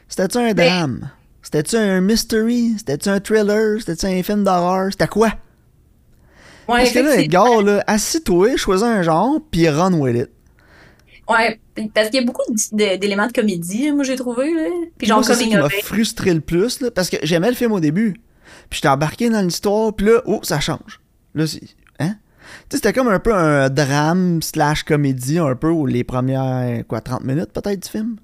[0.08, 1.10] C'était-tu un ben- drame?
[1.40, 2.74] C'était-tu un mystery?
[2.76, 3.80] C'était-tu un thriller?
[3.80, 4.88] C'était-tu un film d'horreur?
[4.90, 5.28] C'était quoi?
[6.68, 10.30] Ouais, Parce que là, Edgar, là, assis-toi, choisis un genre, puis run with it.
[11.28, 11.60] Ouais,
[11.94, 14.52] parce qu'il y a beaucoup d'éléments de comédie, moi, j'ai trouvé.
[14.52, 14.68] Là.
[14.98, 17.72] Puis genre, comme ça qui m'a frustré le plus, là, parce que j'aimais le film
[17.72, 18.14] au début.
[18.68, 21.00] Puis j'étais embarqué dans l'histoire, puis là, oh, ça change.
[21.34, 21.62] Là, c'est.
[21.98, 22.16] Hein?
[22.68, 27.00] Tu sais, c'était comme un peu un drame slash comédie, un peu, les premières, quoi,
[27.00, 28.16] 30 minutes peut-être du film?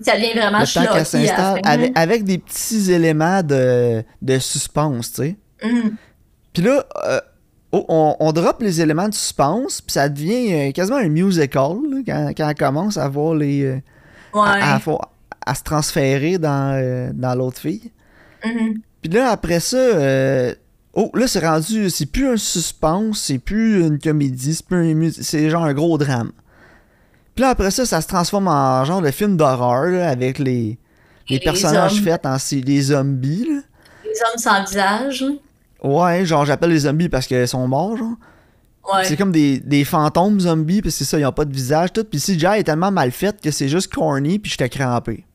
[0.00, 5.12] Ça devient vraiment le temps qu'elle s'installe, avec, avec, des petits éléments de, de suspense,
[5.12, 5.36] tu sais.
[5.64, 5.90] Mm.
[6.52, 7.20] Puis là, euh,
[7.70, 11.76] Oh, on, on drop les éléments de suspense, puis ça devient euh, quasiment un musical
[12.06, 13.62] quand, quand, elle commence à voir les.
[13.62, 13.80] Euh,
[14.34, 14.78] à,
[15.46, 17.90] à, se transférer dans, euh, dans l'autre fille.
[18.42, 18.76] Mm-hmm.
[19.02, 19.76] Puis là, après ça,
[20.94, 21.90] oh, là, c'est rendu.
[21.90, 25.98] C'est plus un suspense, c'est plus une comédie, c'est plus un C'est genre un gros
[25.98, 26.32] drame.
[27.34, 30.78] Puis là, après ça, ça se transforme en genre de film d'horreur avec les,
[31.28, 33.46] les, personnages faits en les zombies.
[33.48, 33.60] Là.
[34.04, 35.24] Les hommes sans visage.
[35.82, 38.14] Ouais, genre j'appelle les zombies parce qu'ils sont morts, genre.
[38.92, 39.04] Ouais.
[39.04, 42.04] C'est comme des, des, fantômes zombies, puis c'est ça, ils ont pas de visage, tout.
[42.04, 45.26] Puis CGI est tellement mal fait que c'est juste corny, puis j'étais crampé.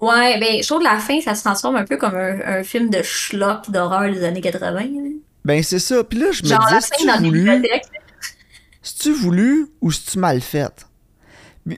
[0.00, 2.62] Ouais, ben, je trouve que la fin, ça se transforme un peu comme un, un
[2.62, 4.86] film de schlock d'horreur des années 80.
[5.44, 6.02] Ben, c'est ça.
[6.04, 7.62] Puis là, je me dis, si tu voulu...
[8.82, 10.86] c'est-tu voulu ou c'est-tu mal fait?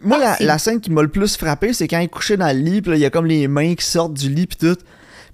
[0.03, 2.47] Moi, la, la, scène qui m'a le plus frappé, c'est quand il est couché dans
[2.57, 4.57] le lit, pis là, il y a comme les mains qui sortent du lit, pis
[4.57, 4.79] tout.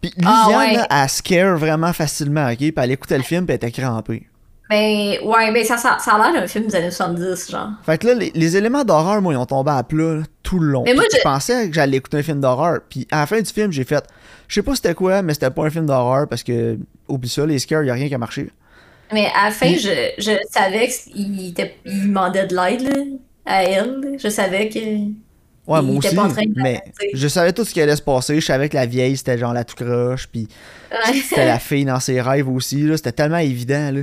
[0.00, 2.58] Pis ah, Liliane, elle scare vraiment facilement, ok?
[2.58, 4.28] Pis elle écoutait le film, pis elle était crampée.
[4.70, 7.70] Ben, ouais, ben ça, ça, ça a l'air d'un film des années 70, genre.
[7.84, 10.82] Fait que là, les, éléments d'horreur, moi, ils ont tombé à plat tout le long.
[10.84, 11.22] Mais moi, je...
[11.22, 12.80] pensais que j'allais écouter un film d'horreur.
[12.86, 14.04] Puis à la fin du film, j'ai fait.
[14.46, 17.46] Je sais pas c'était quoi, mais c'était pas un film d'horreur parce que, oublie ça,
[17.46, 18.50] les scares, y a rien qui a marché.
[19.10, 21.54] Mais à la fin, je, je savais qu'il
[21.86, 24.16] il demandait de l'aide, à elle.
[24.18, 24.78] Je savais que.
[25.68, 26.16] Ouais, moi aussi,
[26.56, 28.40] mais je savais tout ce qui allait se passer.
[28.40, 30.48] Je savais que la vieille, c'était genre la tout croche, puis
[31.12, 32.88] c'était la fille dans ses rêves aussi.
[32.96, 33.90] C'était tellement évident.
[33.92, 34.00] Là.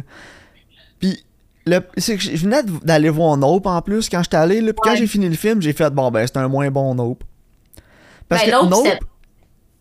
[1.00, 1.26] Puis,
[1.66, 4.62] le, c'est que je venais d'aller voir Nope en plus quand j'étais allé.
[4.62, 6.94] Là, puis quand j'ai fini le film, j'ai fait bon, ben, c'est un moins bon
[6.94, 7.24] Nope.
[8.30, 9.04] Parce ben, que Nope,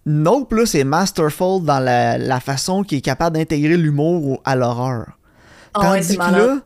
[0.06, 5.18] Nope, là, c'est masterful dans la, la façon qu'il est capable d'intégrer l'humour à l'horreur.
[5.76, 6.60] Oh, Tandis que là,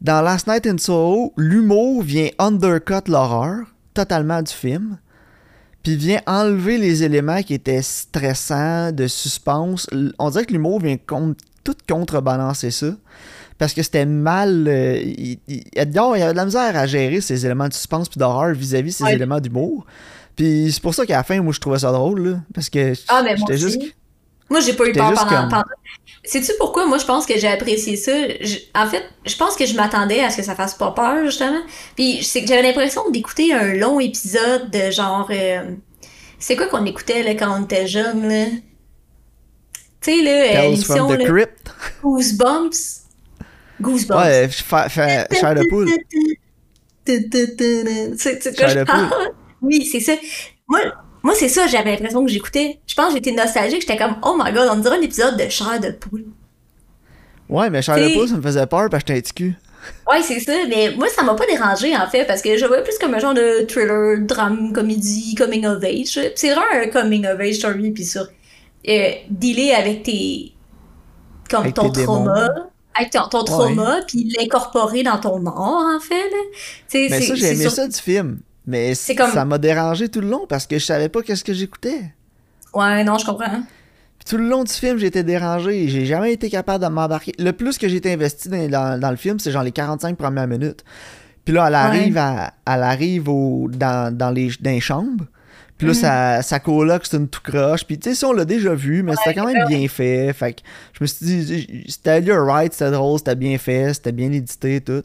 [0.00, 4.98] dans Last Night in Soho, l'humour vient undercut l'horreur totalement du film,
[5.82, 9.86] puis vient enlever les éléments qui étaient stressants, de suspense.
[10.18, 12.88] On dirait que l'humour vient tout contrebalancer ça.
[13.58, 14.66] Parce que c'était mal.
[14.66, 18.52] Euh, il, y avait de la misère à gérer ces éléments de suspense puis d'horreur
[18.52, 19.86] vis-à-vis ces éléments d'humour.
[20.34, 22.94] Puis c'est pour ça qu'à la fin, moi, je trouvais ça drôle, là, Parce que
[23.08, 23.80] ah, mais moi juste.
[24.50, 25.48] Moi, j'ai pas eu peur pendant.
[25.48, 25.62] pendant...
[26.26, 28.12] Sais-tu pourquoi moi je pense que j'ai apprécié ça?
[28.74, 31.60] En fait, je pense que je m'attendais à ce que ça fasse pas peur, justement.
[31.96, 35.28] Puis c'est que j'avais l'impression d'écouter un long épisode de genre.
[35.30, 35.74] Euh,
[36.38, 38.46] c'est quoi qu'on écoutait là, quand on était jeune, là?
[40.00, 41.08] Tu sais, là, euh, l'émission.
[42.02, 43.02] Goosebumps.
[43.80, 44.16] Goosebumps.
[44.16, 45.90] Ouais, chair de poule.
[47.06, 49.10] C'est quoi je parle?
[49.60, 50.14] Oui, c'est ça.
[50.68, 50.80] Moi,
[51.24, 52.78] moi, c'est ça, j'avais l'impression que j'écoutais.
[52.86, 55.48] Je pense que j'étais nostalgique, j'étais comme, oh my god, on dirait un épisode de
[55.48, 56.26] Chair de poule.
[57.48, 59.58] Ouais, mais Chair de poule, ça me faisait peur parce que j'étais un cul.
[60.06, 62.82] Ouais, c'est ça, mais moi, ça m'a pas dérangé, en fait, parce que je voyais
[62.82, 66.20] plus comme un genre de thriller, drame, comédie, coming of age.
[66.34, 68.24] C'est vraiment un coming of age story, puis ça.
[68.86, 70.52] Euh, dealer avec tes.
[71.48, 72.50] comme ton trauma.
[72.94, 76.30] Avec ton, ton trauma, puis l'incorporer dans ton art, en fait.
[76.30, 77.08] Là.
[77.10, 78.40] mais ça, j'ai aimé ça du film.
[78.66, 82.12] Mais ça m'a dérangé tout le long parce que je savais pas qu'est-ce que j'écoutais.
[82.72, 83.62] Ouais, non, je comprends.
[84.18, 85.88] Puis tout le long du film, j'étais dérangé.
[85.88, 87.32] J'ai jamais été capable de m'embarquer.
[87.38, 90.84] Le plus que j'ai été investi dans, le film, c'est genre les 45 premières minutes.
[91.44, 95.26] Puis là, elle arrive, elle arrive au, dans, dans, les, dans chambres.
[95.76, 97.84] Puis là, mm ça, ça coloc, c'est une tout croche.
[97.84, 100.32] Puis tu sais, ça, on l'a déjà vu, mais c'était quand même bien fait.
[100.32, 100.60] Fait que
[100.92, 105.02] je me suis dit, c'était right, c'était drôle, c'était bien fait, c'était bien édité, tout.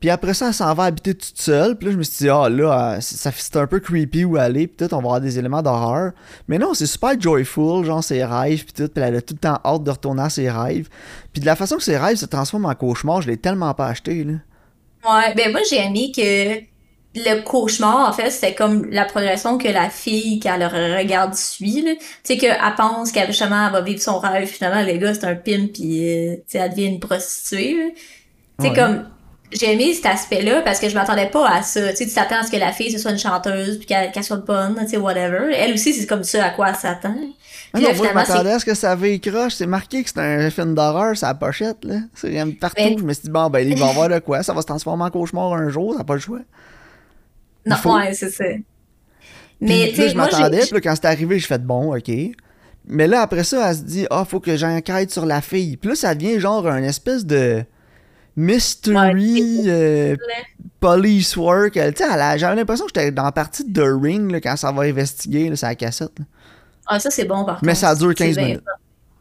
[0.00, 1.76] Puis après ça, elle s'en va habiter toute seule.
[1.76, 4.66] Puis là, je me suis dit, ah là, ça c'est un peu creepy où aller.
[4.66, 6.12] Puis tout, on va avoir des éléments d'horreur.
[6.48, 8.64] Mais non, c'est super joyful, genre ses rêves.
[8.64, 8.92] Puis tout.
[8.92, 10.88] Puis elle a tout le temps hâte de retourner à ses rêves.
[11.32, 13.86] Puis de la façon que ses rêves se transforment en cauchemar, je l'ai tellement pas
[13.86, 14.34] acheté, là.
[15.08, 16.60] Ouais, ben moi, j'ai aimé que
[17.14, 21.80] le cauchemar, en fait, c'est comme la progression que la fille, quand elle regarde suit,
[21.82, 21.92] là.
[21.94, 24.46] Tu sais, qu'elle pense qu'elle, justement, elle va vivre son rêve.
[24.46, 25.72] Finalement, le gars, c'est un pimp.
[25.72, 27.94] Puis, euh, elle devient une prostituée,
[28.60, 29.06] Tu sais, comme
[29.52, 31.90] j'ai aimé cet aspect-là parce que je m'attendais pas à ça.
[31.90, 34.24] Tu sais, tu t'attends à ce que la fille ce soit une chanteuse puis qu'elle
[34.24, 35.52] soit bonne, tu sais, whatever.
[35.54, 37.16] Elle aussi, c'est comme ça à quoi elle s'attend.
[37.72, 39.54] Ah non, moi, je m'attendais à ce que ça croche.
[39.54, 41.96] C'est marqué que c'est un film d'horreur, la pochette, là.
[42.14, 42.96] C'est partout.
[42.98, 44.42] Je me suis dit, bon, ben, il va voir de quoi?
[44.42, 46.40] Ça va se transformer en cauchemar un jour, ça n'a pas le choix.
[47.66, 48.44] Non, ouais, c'est ça.
[49.60, 52.10] Mais, tu sais, je m'attendais, puis quand c'est arrivé, j'ai fait, bon, ok.
[52.88, 55.76] Mais là, après ça, elle se dit, ah, faut que j'enquête sur la fille.
[55.76, 57.64] Puis là, ça devient genre un espèce de
[58.36, 60.16] mystery euh,
[60.80, 61.74] police work.
[61.74, 65.54] J'avais l'impression que j'étais dans la partie de The Ring là, quand ça va investiguer,
[65.56, 66.18] c'est la cassette.
[66.86, 67.64] Ah, ça c'est bon par contre.
[67.64, 68.62] Mais ça dure 15 minutes.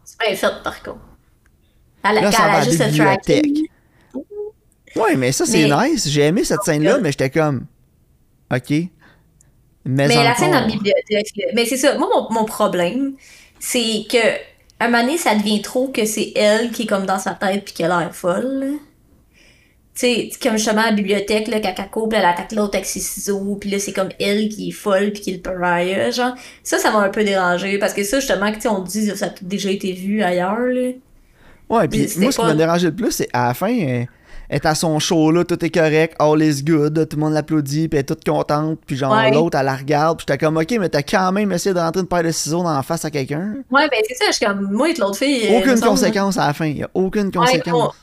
[0.03, 0.99] C'est bien fait par contre.
[2.03, 3.65] Elle, là, ça va a juste le.
[5.01, 6.07] Ouais, mais ça c'est nice.
[6.07, 7.65] J'ai aimé cette scène-là, mais j'étais comme.
[8.53, 8.69] Ok.
[9.87, 11.97] Mais, mais la scène dans la bibliothèque, mais c'est ça.
[11.97, 13.13] Moi, mon, mon problème,
[13.59, 14.17] c'est que
[14.79, 17.65] un moment donné, ça devient trop que c'est elle qui est comme dans sa tête
[17.65, 18.79] puis qu'elle a l'air folle
[19.95, 21.73] tu sais, comme justement à la bibliothèque, là, quand
[22.11, 25.11] elle elle attaque l'autre avec ses ciseaux, puis là, c'est comme elle qui est folle,
[25.13, 26.33] puis qui est le pariah, genre.
[26.63, 29.29] Ça, ça m'a un peu dérangé, parce que ça, justement, que, on dit, ça a
[29.41, 30.91] déjà été vu ailleurs, là.
[31.69, 34.07] Ouais, puis moi, ce qui m'a dérangé le plus, c'est à la fin, elle
[34.49, 37.87] est à son show, là, tout est correct, all is good, tout le monde l'applaudit,
[37.87, 40.75] puis elle est toute contente, puis genre, l'autre, elle la regarde, puis j'étais comme, ok,
[40.77, 43.09] mais t'as quand même essayé de rentrer une paire de ciseaux dans la face à
[43.09, 43.55] quelqu'un.
[43.71, 45.55] Ouais, ben c'est ça, je suis comme, moi et l'autre fille.
[45.57, 47.95] Aucune conséquence à la fin, y a aucune conséquence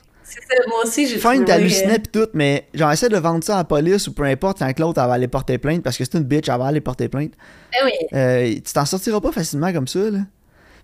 [0.69, 3.65] moi aussi, j'ai Fine, t'hallucinais pis tout, mais genre, essaie de vendre ça à la
[3.65, 6.19] police ou peu importe, tant que l'autre, elle va aller porter plainte parce que c'est
[6.19, 7.33] une bitch, elle va aller porter plainte.
[7.73, 8.07] Ben oui.
[8.13, 10.21] Euh, tu t'en sortiras pas facilement comme ça, là.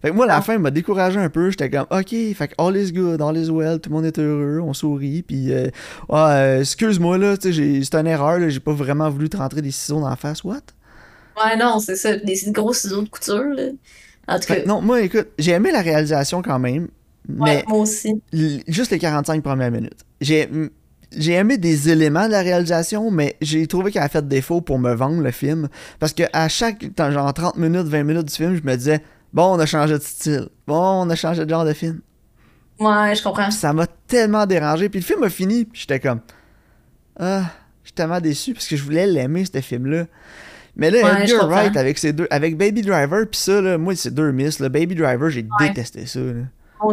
[0.00, 1.50] Fait que moi, la fin m'a découragé un peu.
[1.50, 4.18] J'étais comme, OK, fait que all is good, all is well, tout le monde est
[4.18, 5.22] heureux, on sourit.
[5.22, 5.68] Puis, euh,
[6.10, 10.08] euh excuse-moi, là, c'est une erreur, j'ai pas vraiment voulu te rentrer des ciseaux dans
[10.08, 10.44] la face.
[10.44, 10.60] What?
[11.36, 13.64] Ouais, non, c'est ça, des gros ciseaux de couture, là.
[14.28, 14.64] En tout cas.
[14.66, 16.88] non, moi, écoute, j'ai aimé la réalisation quand même.
[17.28, 18.22] Mais moi aussi.
[18.66, 20.04] Juste les 45 premières minutes.
[20.20, 20.48] J'ai
[21.16, 24.78] j'ai aimé des éléments de la réalisation, mais j'ai trouvé qu'elle a fait défaut pour
[24.78, 25.68] me vendre le film.
[25.98, 29.54] Parce que à chaque genre 30 minutes, 20 minutes du film, je me disais Bon,
[29.54, 30.48] on a changé de style.
[30.66, 32.00] Bon, on a changé de genre de film.
[32.80, 33.50] Ouais, je comprends.
[33.50, 34.88] ça m'a tellement dérangé.
[34.88, 36.20] Puis le film a fini, puis j'étais comme
[37.18, 37.44] Ah,
[37.84, 40.06] j'étais tellement déçu parce que je voulais l'aimer, ce film-là.
[40.76, 44.14] Mais là, Edgar Wright avec ses deux, avec Baby Driver, puis ça, là, moi, c'est
[44.14, 44.60] deux miss.
[44.60, 46.20] Le Baby Driver, j'ai détesté ça.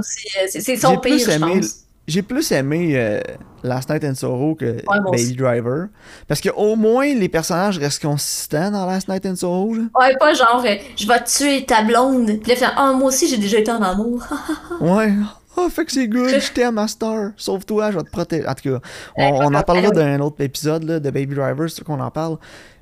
[0.01, 3.19] C'est son pire, je pense j'ai plus aimé euh,
[3.63, 4.77] Last Night in Sorrow que
[5.11, 5.87] Baby Driver.
[6.27, 9.73] Parce que au moins les personnages restent consistants dans Last Night in Sorrow.
[9.73, 12.39] Ouais, pas genre euh, je vais tuer ta blonde.
[12.43, 14.23] Puis là, oh, moi aussi j'ai déjà été en amour.
[14.81, 15.13] ouais.
[15.57, 17.31] Oh, fait que c'est good, je t'aime, ma star.
[17.37, 18.45] Sauf toi, je vais te protéger.
[18.45, 18.79] En tout cas,
[19.15, 22.37] on, en parlera d'un autre épisode là, de Baby Driver, c'est sûr qu'on en parle.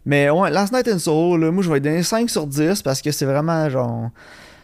[0.05, 3.01] Mais ouais, Last Night in Soho, là, moi je vais donner 5 sur 10 parce
[3.01, 4.09] que c'est vraiment genre.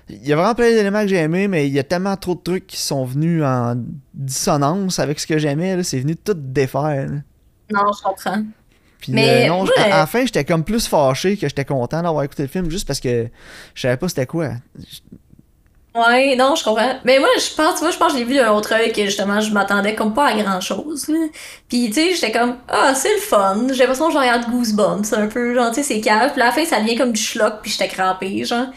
[0.10, 2.34] Il y a vraiment plein d'éléments que j'ai aimés, mais il y a tellement trop
[2.34, 3.76] de trucs qui sont venus en
[4.14, 5.82] dissonance avec ce que j'aimais.
[5.84, 7.10] C'est venu tout défaire.
[7.72, 8.44] Non, je comprends.
[9.00, 12.24] Puis mais euh, non, à, la fin, j'étais comme plus fâché que j'étais content d'avoir
[12.24, 13.28] écouté le film juste parce que
[13.74, 14.50] je savais pas c'était quoi.
[15.96, 17.00] Ouais, non, je comprends.
[17.04, 18.92] Mais moi, je pense, tu vois, je pense que je l'ai vu d'un autre œil
[18.92, 21.08] que justement, je m'attendais comme pas à grand chose.
[21.68, 23.68] Puis, tu sais, j'étais comme, ah, c'est le fun.
[23.72, 26.32] J'ai l'impression que je regarde Goosebumps un peu, genre, tu sais, c'est calme.
[26.32, 28.68] Puis à la fin, ça devient comme du schlock, puis j'étais crampé, genre.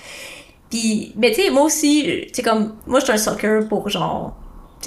[0.73, 4.35] Puis, mais tu sais, moi aussi, tu comme, moi, je un soccer pour genre,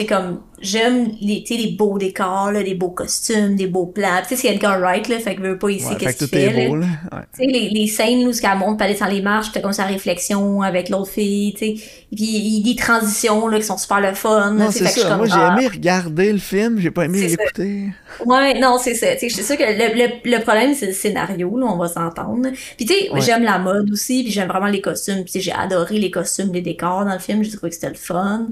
[0.01, 4.21] sais, comme, j'aime les, les beaux décors, là, les beaux costumes, des beaux plats.
[4.21, 6.67] Tu sais, c'est Edgar Wright, là, fait que je veux pas ici qu'est-ce qu'il fait.
[6.67, 6.87] Beau, là.
[7.33, 9.85] Tu sais, les, les scènes où elle monte, aller dans les marches, t'as comme sa
[9.85, 11.73] réflexion avec l'autre fille, tu sais.
[12.15, 14.51] Puis il y a des transitions, là, qui sont super le fun.
[14.51, 15.17] Non, c'est ça.
[15.17, 15.55] Moi, j'ai ah.
[15.57, 17.89] aimé regarder le film, j'ai pas aimé l'écouter.
[18.25, 19.13] Ouais, non, c'est ça.
[19.13, 21.87] Tu sais, je suis sûre que le, le, problème, c'est le scénario, là, on va
[21.87, 22.49] s'entendre.
[22.77, 25.23] Puis tu sais, j'aime la mode aussi, puis j'aime vraiment les costumes.
[25.23, 27.95] Puis j'ai adoré les costumes, les décors dans le film, j'ai trouvé que c'était le
[27.95, 28.47] fun.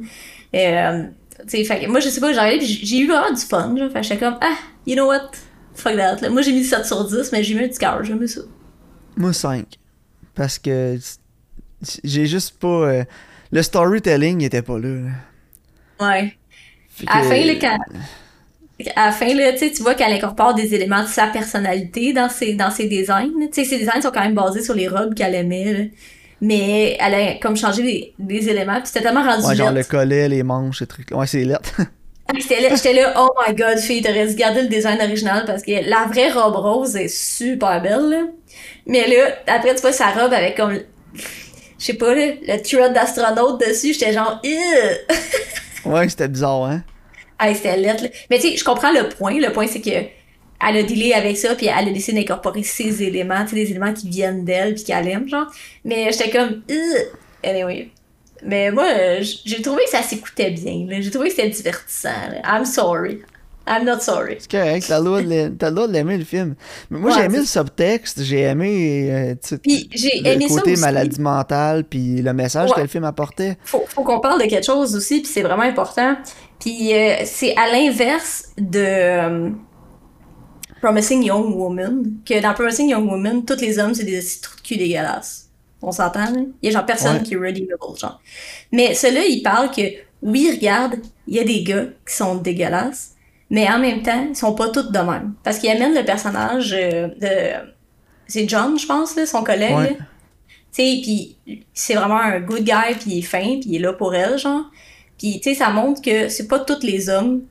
[0.55, 1.03] Euh,
[1.47, 3.75] fait, moi, je sais pas, j'ai eu vraiment du fun.
[3.75, 5.31] Genre, fait j'étais comme, ah, you know what?
[5.75, 6.17] Fuck that.
[6.21, 6.29] Là.
[6.29, 8.41] Moi, j'ai mis 7 sur 10, mais j'ai mis un petit cœur, j'ai mis ça.
[9.15, 9.65] Moi, 5.
[10.35, 10.97] Parce que
[12.03, 12.67] j'ai juste pas.
[12.67, 13.03] Euh,
[13.51, 15.09] le storytelling était pas là.
[15.99, 16.35] Ouais.
[17.07, 17.79] À la fin, là, quand.
[18.95, 22.53] À la fin, là, tu vois qu'elle incorpore des éléments de sa personnalité dans ses,
[22.55, 23.31] dans ses designs.
[23.51, 25.73] Tu sais, ses designs sont quand même basés sur les robes qu'elle aimait.
[25.73, 25.83] Là
[26.43, 30.27] mais elle a comme changé des, éléments, puis c'était tellement rendu Ouais, genre le collet,
[30.27, 31.81] les manches, ces trucs Ouais, c'est lettre.
[32.25, 35.87] Ah, j'étais là, oh my god, fille, t'aurais dû garder le design original parce que
[35.87, 38.21] la vraie robe rose est super belle, là.
[38.87, 40.79] Mais là, après, tu vois sa robe avec comme,
[41.13, 41.21] je
[41.77, 44.41] sais pas, là, le thread d'astronaute dessus, j'étais genre,
[45.85, 46.83] ouais, c'était bizarre, hein.
[47.37, 49.37] Ah, c'était lettre, Mais tu sais, je comprends le point.
[49.37, 49.89] Le point, c'est que
[50.67, 53.71] elle a dealé avec ça, puis elle a décidé d'incorporer ces éléments, tu sais, des
[53.71, 55.47] éléments qui viennent d'elle, puis qu'elle aime, genre.
[55.85, 56.61] Mais j'étais comme,
[57.43, 57.89] anyway.
[58.45, 58.85] Mais moi,
[59.21, 62.09] j'ai trouvé que ça s'écoutait bien, j'ai trouvé que c'était divertissant.
[62.45, 63.21] I'm sorry.
[63.65, 64.35] I'm not sorry.
[64.39, 66.55] C'est correct, t'as le droit de l'aimer le film.
[66.89, 72.33] Mais moi, j'ai aimé le subtexte, j'ai aimé euh, le côté maladie mentale, puis le
[72.33, 73.57] message que le film apportait.
[73.63, 76.17] Faut, faut qu'on parle de quelque chose aussi, puis c'est vraiment important.
[76.59, 79.51] Puis euh, c'est à l'inverse de...
[80.83, 84.61] Promising Young Woman, que dans Promising Young Woman, tous les hommes, c'est des trous de
[84.61, 85.49] cul dégueulasses.
[85.81, 86.41] On s'entend, là?
[86.61, 88.21] Il y a genre personne qui est redeemable, genre.
[88.69, 89.81] Mais celui-là, il parle que,
[90.21, 93.11] oui, regarde, il y a des gars qui sont dégueulasses,
[93.49, 95.35] mais en même temps, ils sont pas tous de même.
[95.41, 97.65] Parce qu'il amène le personnage euh, de...
[98.27, 101.37] C'est John, je pense, là, son collègue, Tu sais, puis
[101.73, 104.37] c'est vraiment un good guy, puis il est fin, puis il est là pour elle,
[104.37, 104.65] genre.
[105.17, 107.43] Puis, tu sais, ça montre que c'est pas tous les hommes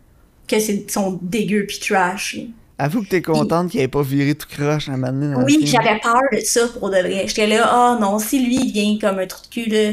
[0.46, 0.56] que
[0.90, 2.36] sont dégueux puis trash.
[2.78, 5.36] Avoue que t'es contente qu'il ait pas viré tout croche à un moment donné.
[5.44, 7.24] Oui, j'avais peur de ça pour de vrai.
[7.28, 9.92] J'étais là, oh non, si lui il vient comme un trou de cul, là,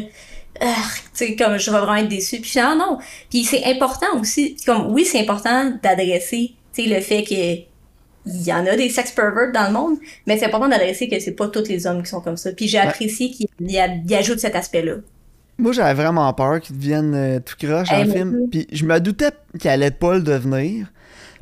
[0.59, 0.67] tu
[1.13, 2.39] sais, comme je vais vraiment être déçue.
[2.39, 2.97] Puis non, non.
[3.29, 7.69] Puis c'est important aussi, comme oui, c'est important d'adresser, tu sais, le fait que
[8.25, 11.19] il y en a des sex perverts dans le monde, mais c'est important d'adresser que
[11.19, 12.51] c'est pas tous les hommes qui sont comme ça.
[12.51, 13.47] Puis j'ai apprécié qu'il
[14.13, 14.95] ajoute cet aspect-là.
[15.57, 18.49] Moi, j'avais vraiment peur qu'il devienne euh, tout croche dans le film.
[18.49, 20.87] Puis je me doutais qu'il allait pas le devenir.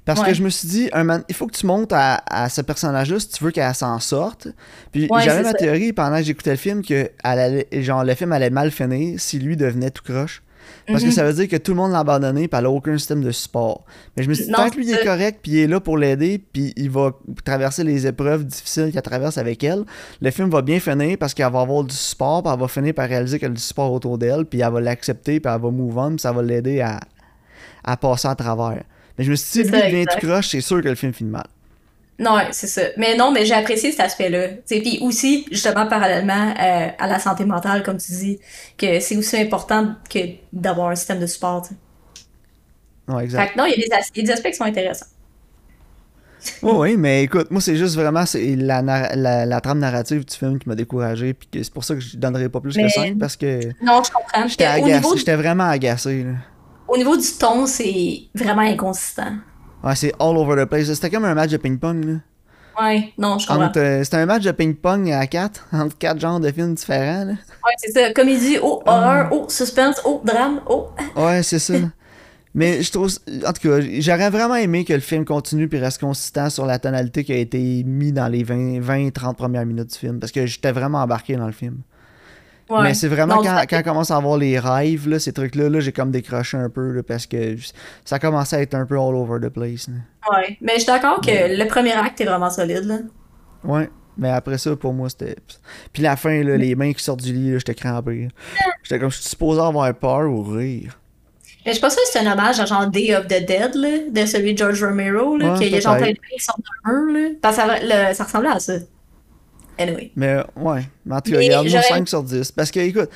[0.08, 3.20] Parce que je me suis dit, un il faut que tu montes à, ce personnage-là
[3.20, 4.48] si tu veux qu'elle s'en sorte.
[4.91, 8.50] Puis j'avais ma théorie pendant que j'écoutais le film que allait, genre, le film allait
[8.50, 10.41] mal finir si lui devenait tout croche.
[10.86, 11.13] Parce que mhm.
[11.13, 13.32] ça veut dire que tout le monde l'a abandonné, puis elle a aucun système de
[13.32, 13.86] support.
[14.15, 15.98] Mais je me suis dit, tant que lui est correct, puis il est là pour
[15.98, 17.12] l'aider, puis il va
[17.43, 19.84] traverser les épreuves difficiles qu'elle traverse avec elle,
[20.22, 22.93] le film va bien finir parce qu'elle va avoir du support, puis elle va finir
[22.93, 25.72] par réaliser qu'elle a du support autour d'elle, puis elle va l'accepter, puis elle va
[25.72, 27.00] move on, puis ça va l'aider à,
[27.84, 28.84] à passer à travers.
[29.17, 30.95] Mais je me suis dit, si lui il vient tout croche, c'est sûr que le
[30.95, 31.47] film finit mal.
[32.19, 32.82] Non, c'est ça.
[32.97, 34.47] Mais non, mais j'ai apprécié cet aspect-là.
[34.67, 38.39] Puis aussi, justement, parallèlement euh, à la santé mentale, comme tu dis,
[38.77, 40.19] que c'est aussi important que
[40.51, 41.67] d'avoir un système de support.
[43.08, 43.41] Non, exact.
[43.41, 45.06] Fait que non, il y, a des aspects qui sont intéressants.
[46.63, 50.58] oui, oui, mais écoute, moi, c'est juste vraiment la, la, la, trame narrative du film
[50.58, 53.36] qui m'a découragé, puis c'est pour ça que je donnerai pas plus que 5, parce
[53.36, 53.67] que...
[53.82, 54.47] Non, je comprends.
[55.15, 56.23] J'étais vraiment agacé.
[56.23, 56.32] Là.
[56.88, 59.34] Au niveau du ton, c'est vraiment inconsistant.
[59.84, 60.91] Ouais, c'est all over the place.
[60.93, 62.13] C'était comme un match de ping-pong, là.
[62.80, 63.71] Ouais, non, je comprends.
[63.76, 67.32] Euh, c'était un match de ping-pong à quatre, entre quatre genres de films différents, là.
[67.34, 68.13] Ouais, c'est ça.
[68.13, 70.89] Comédie, oh, horreur, oh, suspense, oh, drame, oh.
[71.15, 71.73] Ouais, c'est ça.
[72.54, 73.12] Mais je trouve.
[73.45, 76.80] En tout cas, j'aurais vraiment aimé que le film continue puis reste consistant sur la
[76.80, 80.19] tonalité qui a été mise dans les 20-30 premières minutes du film.
[80.19, 81.82] Parce que j'étais vraiment embarqué dans le film.
[82.69, 85.80] Mais c'est vraiment quand, quand on commence à avoir les rêves, là, ces trucs-là, -là,
[85.80, 87.56] j'ai comme décroché un peu parce que
[88.03, 89.88] ça commence à être un peu all over the place.
[90.32, 92.84] Ouais, mais je suis d'accord que le premier acte est vraiment solide.
[92.84, 92.97] Là.
[93.63, 95.36] Ouais, mais après ça, pour moi, c'était.
[95.93, 98.27] Puis la fin, là, les mains qui sortent du lit, j'étais crampé.
[98.84, 100.99] J'étais comme, je suis supposé avoir peur ou rire.
[101.65, 104.25] Mais je pense que c'est un hommage à genre Day of the Dead, là, de
[104.25, 106.93] celui de George Romero, là, qu'il y a genre plein de mains qui sortent d'un
[106.93, 107.13] mur.
[107.13, 107.30] Là.
[107.41, 108.73] Parce que ça, ça ressemblait à ça.
[110.15, 112.51] Mais ouais, mais en tout cas, regarde, 5 sur 10.
[112.51, 113.09] Parce que, écoute,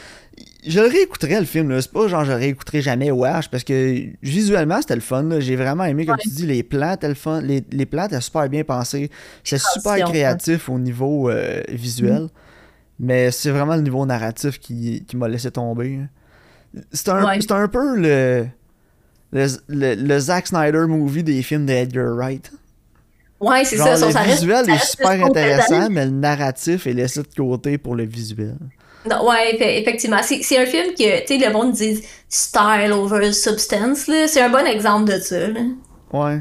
[0.66, 4.80] je le réécouterais le film, c'est pas genre je réécouterais jamais Wash, parce que visuellement
[4.82, 7.86] c'était le fun, j'ai vraiment aimé, comme tu dis, les plans le fun, les, les
[7.86, 9.10] plans étaient super bien pensés,
[9.44, 12.30] c'est super créatif au niveau euh, visuel, mm.
[13.00, 16.00] mais c'est vraiment le niveau narratif qui, qui m'a laissé tomber.
[16.92, 18.46] C'est un, un peu le,
[19.34, 22.52] le, le, Zack Snyder movie des films d'Edgar Wright.
[23.42, 23.96] Ouais, c'est ça.
[23.96, 28.58] Le visuel est super intéressant, mais le narratif est laissé de côté pour le visuel.
[29.10, 30.22] Non, ouais, effectivement.
[30.22, 34.28] C'est un film que, tu sais, le monde dit style over substance, là.
[34.28, 35.62] C'est un bon exemple de ça, là.
[36.14, 36.40] Ouais.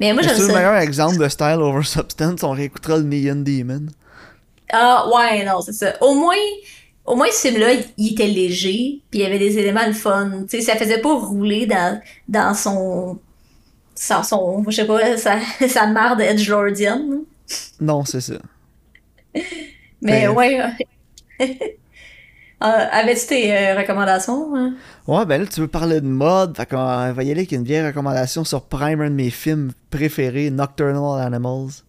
[0.00, 0.40] Mais moi, j'aime ça.
[0.40, 3.86] C'est le meilleur exemple de style over substance, on réécoutera le Neon Demon.
[4.72, 5.94] Ah, ouais, non, c'est ça.
[6.00, 6.34] Au moins,
[7.04, 10.44] au moins, ce film-là, il était léger, puis il y avait des éléments de fun.
[10.48, 13.20] Tu sais, ça faisait pas rouler dans, dans son
[14.00, 17.20] sans son, je sais pas, sa, sa mère d'Edge Lordian.
[17.78, 18.38] Non, c'est ça.
[19.34, 20.58] Mais ben, ouais.
[21.42, 21.46] Euh,
[22.60, 24.56] avais-tu tes euh, recommandations?
[24.56, 24.74] Hein?
[25.06, 26.56] Ouais, ben là, tu veux parler de mode.
[26.56, 26.76] Fait qu'on
[27.12, 31.20] va y aller avec une vieille recommandation sur Prime, un de mes films préférés, Nocturnal
[31.20, 31.82] Animals.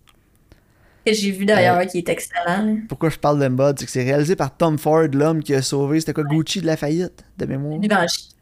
[1.06, 2.78] Que j'ai vu d'ailleurs, euh, qui est excellent.
[2.89, 3.80] Pourquoi je parle de mode?
[3.80, 6.65] C'est que c'est réalisé par Tom Ford, l'homme qui a sauvé, c'était quoi, Gucci de
[6.65, 7.82] la faillite, de mémoire?
[7.82, 8.36] Givenchy.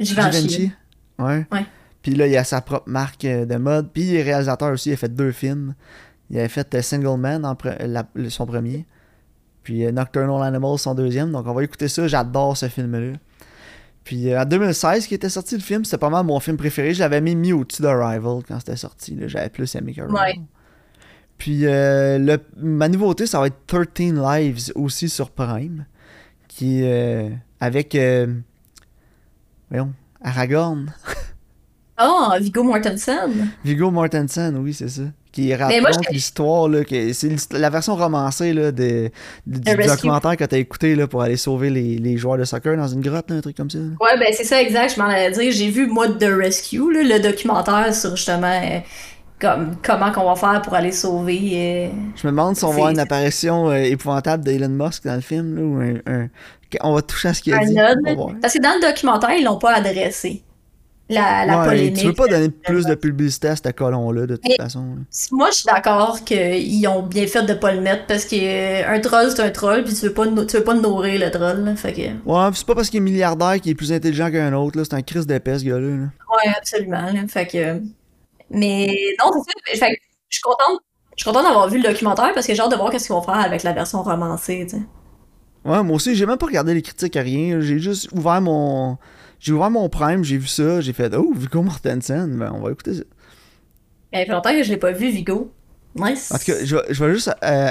[0.00, 0.72] Givenchy?
[1.18, 1.46] Ouais.
[1.52, 1.66] Ouais.
[2.04, 3.90] Puis là, il a sa propre marque euh, de mode.
[3.90, 5.74] Puis il est réalisateur aussi, il a fait deux films.
[6.28, 7.56] Il a fait euh, Single Man, en
[8.28, 8.84] son premier.
[9.62, 11.32] Puis euh, Nocturnal Animals, son deuxième.
[11.32, 12.06] Donc on va écouter ça.
[12.06, 13.16] J'adore ce film-là.
[14.04, 16.92] Puis en 2016, qui était sorti le film, c'était pas mal mon film préféré.
[16.92, 19.18] Je l'avais mis, mis au-dessus d'Arrival quand c'était sorti.
[19.26, 20.34] J'avais plus aimé qu'Arrival.
[21.38, 25.86] Puis le, ma nouveauté, ça va être 13 Lives aussi sur Prime.
[26.48, 26.84] Qui
[27.60, 27.96] avec.
[29.70, 30.92] voyons, Aragorn.
[32.00, 33.52] Oh, Vigo Mortensen.
[33.64, 35.02] Vigo Mortensen, oui, c'est ça.
[35.30, 36.80] Qui raconte l'histoire, là,
[37.12, 39.10] c'est la version romancée là, de,
[39.46, 42.86] du documentaire que t'as écouté là, pour aller sauver les, les, joueurs de soccer dans
[42.86, 43.78] une grotte, un truc comme ça.
[43.78, 45.50] Ouais, ben c'est ça, exact, je m'en allais dire.
[45.50, 48.78] J'ai vu Mode de Rescue, là, le documentaire sur justement euh,
[49.40, 51.40] comme, comment qu'on va faire pour aller sauver.
[51.52, 55.16] Euh, je me demande si on va voir une apparition euh, épouvantable d'Elon Musk dans
[55.16, 56.28] le film, là, ou un,
[56.80, 57.74] on va toucher à ce qu'il a dit.
[58.40, 60.43] Parce que dans le documentaire, ils l'ont pas adressé
[61.08, 61.96] la, la polémique.
[61.96, 64.96] Tu veux pas donner plus de publicité à ce colon-là, de toute façon.
[65.32, 69.30] Moi, je suis d'accord qu'ils ont bien fait de pas le mettre parce qu'un troll,
[69.30, 71.76] c'est un troll, puis tu veux pas, tu veux pas nourrir le troll.
[71.76, 72.28] fait que...
[72.28, 75.02] Ouais, c'est pas parce qu'il est milliardaire qu'il est plus intelligent qu'un autre, c'est un
[75.02, 75.88] Chris d'épais, ce gars-là.
[75.88, 77.12] Ouais, absolument.
[77.28, 77.80] fait que...
[78.50, 78.86] Mais
[79.18, 79.30] non,
[79.66, 79.86] c'est ça.
[79.86, 80.80] Fait je suis contente.
[81.16, 83.14] Je suis contente d'avoir vu le documentaire parce que j'ai hâte de voir qu'est-ce qu'ils
[83.14, 84.82] vont faire avec la version romancée, tu sais.
[85.64, 87.60] Ouais, moi aussi, j'ai même pas regardé les critiques à rien.
[87.60, 88.98] J'ai juste ouvert mon
[89.44, 92.72] j'ai ouvert mon Prime, j'ai vu ça, j'ai fait Oh, Vigo Mortensen, ben on va
[92.72, 93.02] écouter ça.
[94.10, 95.52] Il y a longtemps que je l'ai pas vu, Vigo.
[95.94, 96.32] Nice.
[96.32, 97.70] En tout cas, je, vais, juste euh,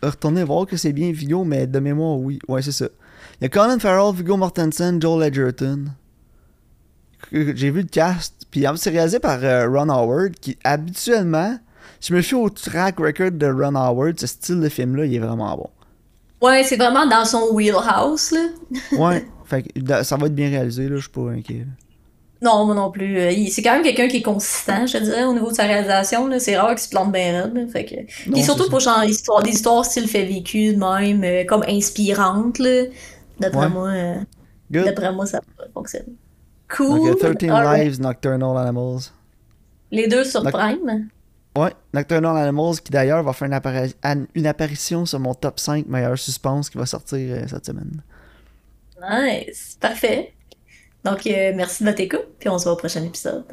[0.00, 2.38] retourner voir que c'est bien Vigo, mais de mémoire, oui.
[2.46, 2.86] Ouais, c'est ça.
[3.40, 5.86] Il y a Colin Farrell, Vigo Mortensen, Joel Edgerton.
[7.32, 8.46] J'ai vu le cast.
[8.48, 11.58] Puis c'est réalisé par euh, Ron Howard, qui habituellement,
[11.98, 15.14] si je me fie au track record de Ron Howard, ce style de film-là, il
[15.16, 15.70] est vraiment bon.
[16.40, 18.46] Ouais, c'est vraiment dans son wheelhouse, là.
[18.96, 19.26] ouais.
[19.48, 19.64] Fait
[20.02, 21.64] ça va être bien réalisé, là, je suis pas inquiet.
[22.40, 23.18] Non, moi non plus.
[23.18, 26.28] Euh, c'est quand même quelqu'un qui est consistant, je dirais, au niveau de sa réalisation.
[26.38, 27.70] C'est rare qu'il se plante bien raide.
[27.70, 28.30] Fait que...
[28.30, 31.64] Puis surtout pour genre histoire, des histoires style fait vécu même, euh, comme.
[33.40, 34.14] D'après moi, euh,
[34.70, 35.40] d'après moi, ça
[35.74, 36.14] fonctionne.
[36.68, 37.16] Cool.
[37.20, 39.10] Donc, 13 Lives, Nocturnal Animals.
[39.90, 41.08] Les deux sur Prime?
[41.56, 43.48] Ouais, Nocturnal Animals qui d'ailleurs va faire
[44.34, 48.02] une, apparition sur mon top 5 meilleurs suspense qui va sortir cette semaine.
[49.00, 50.34] Nice, parfait.
[51.04, 53.46] Donc, euh, merci de votre écoute, puis on se voit au prochain épisode.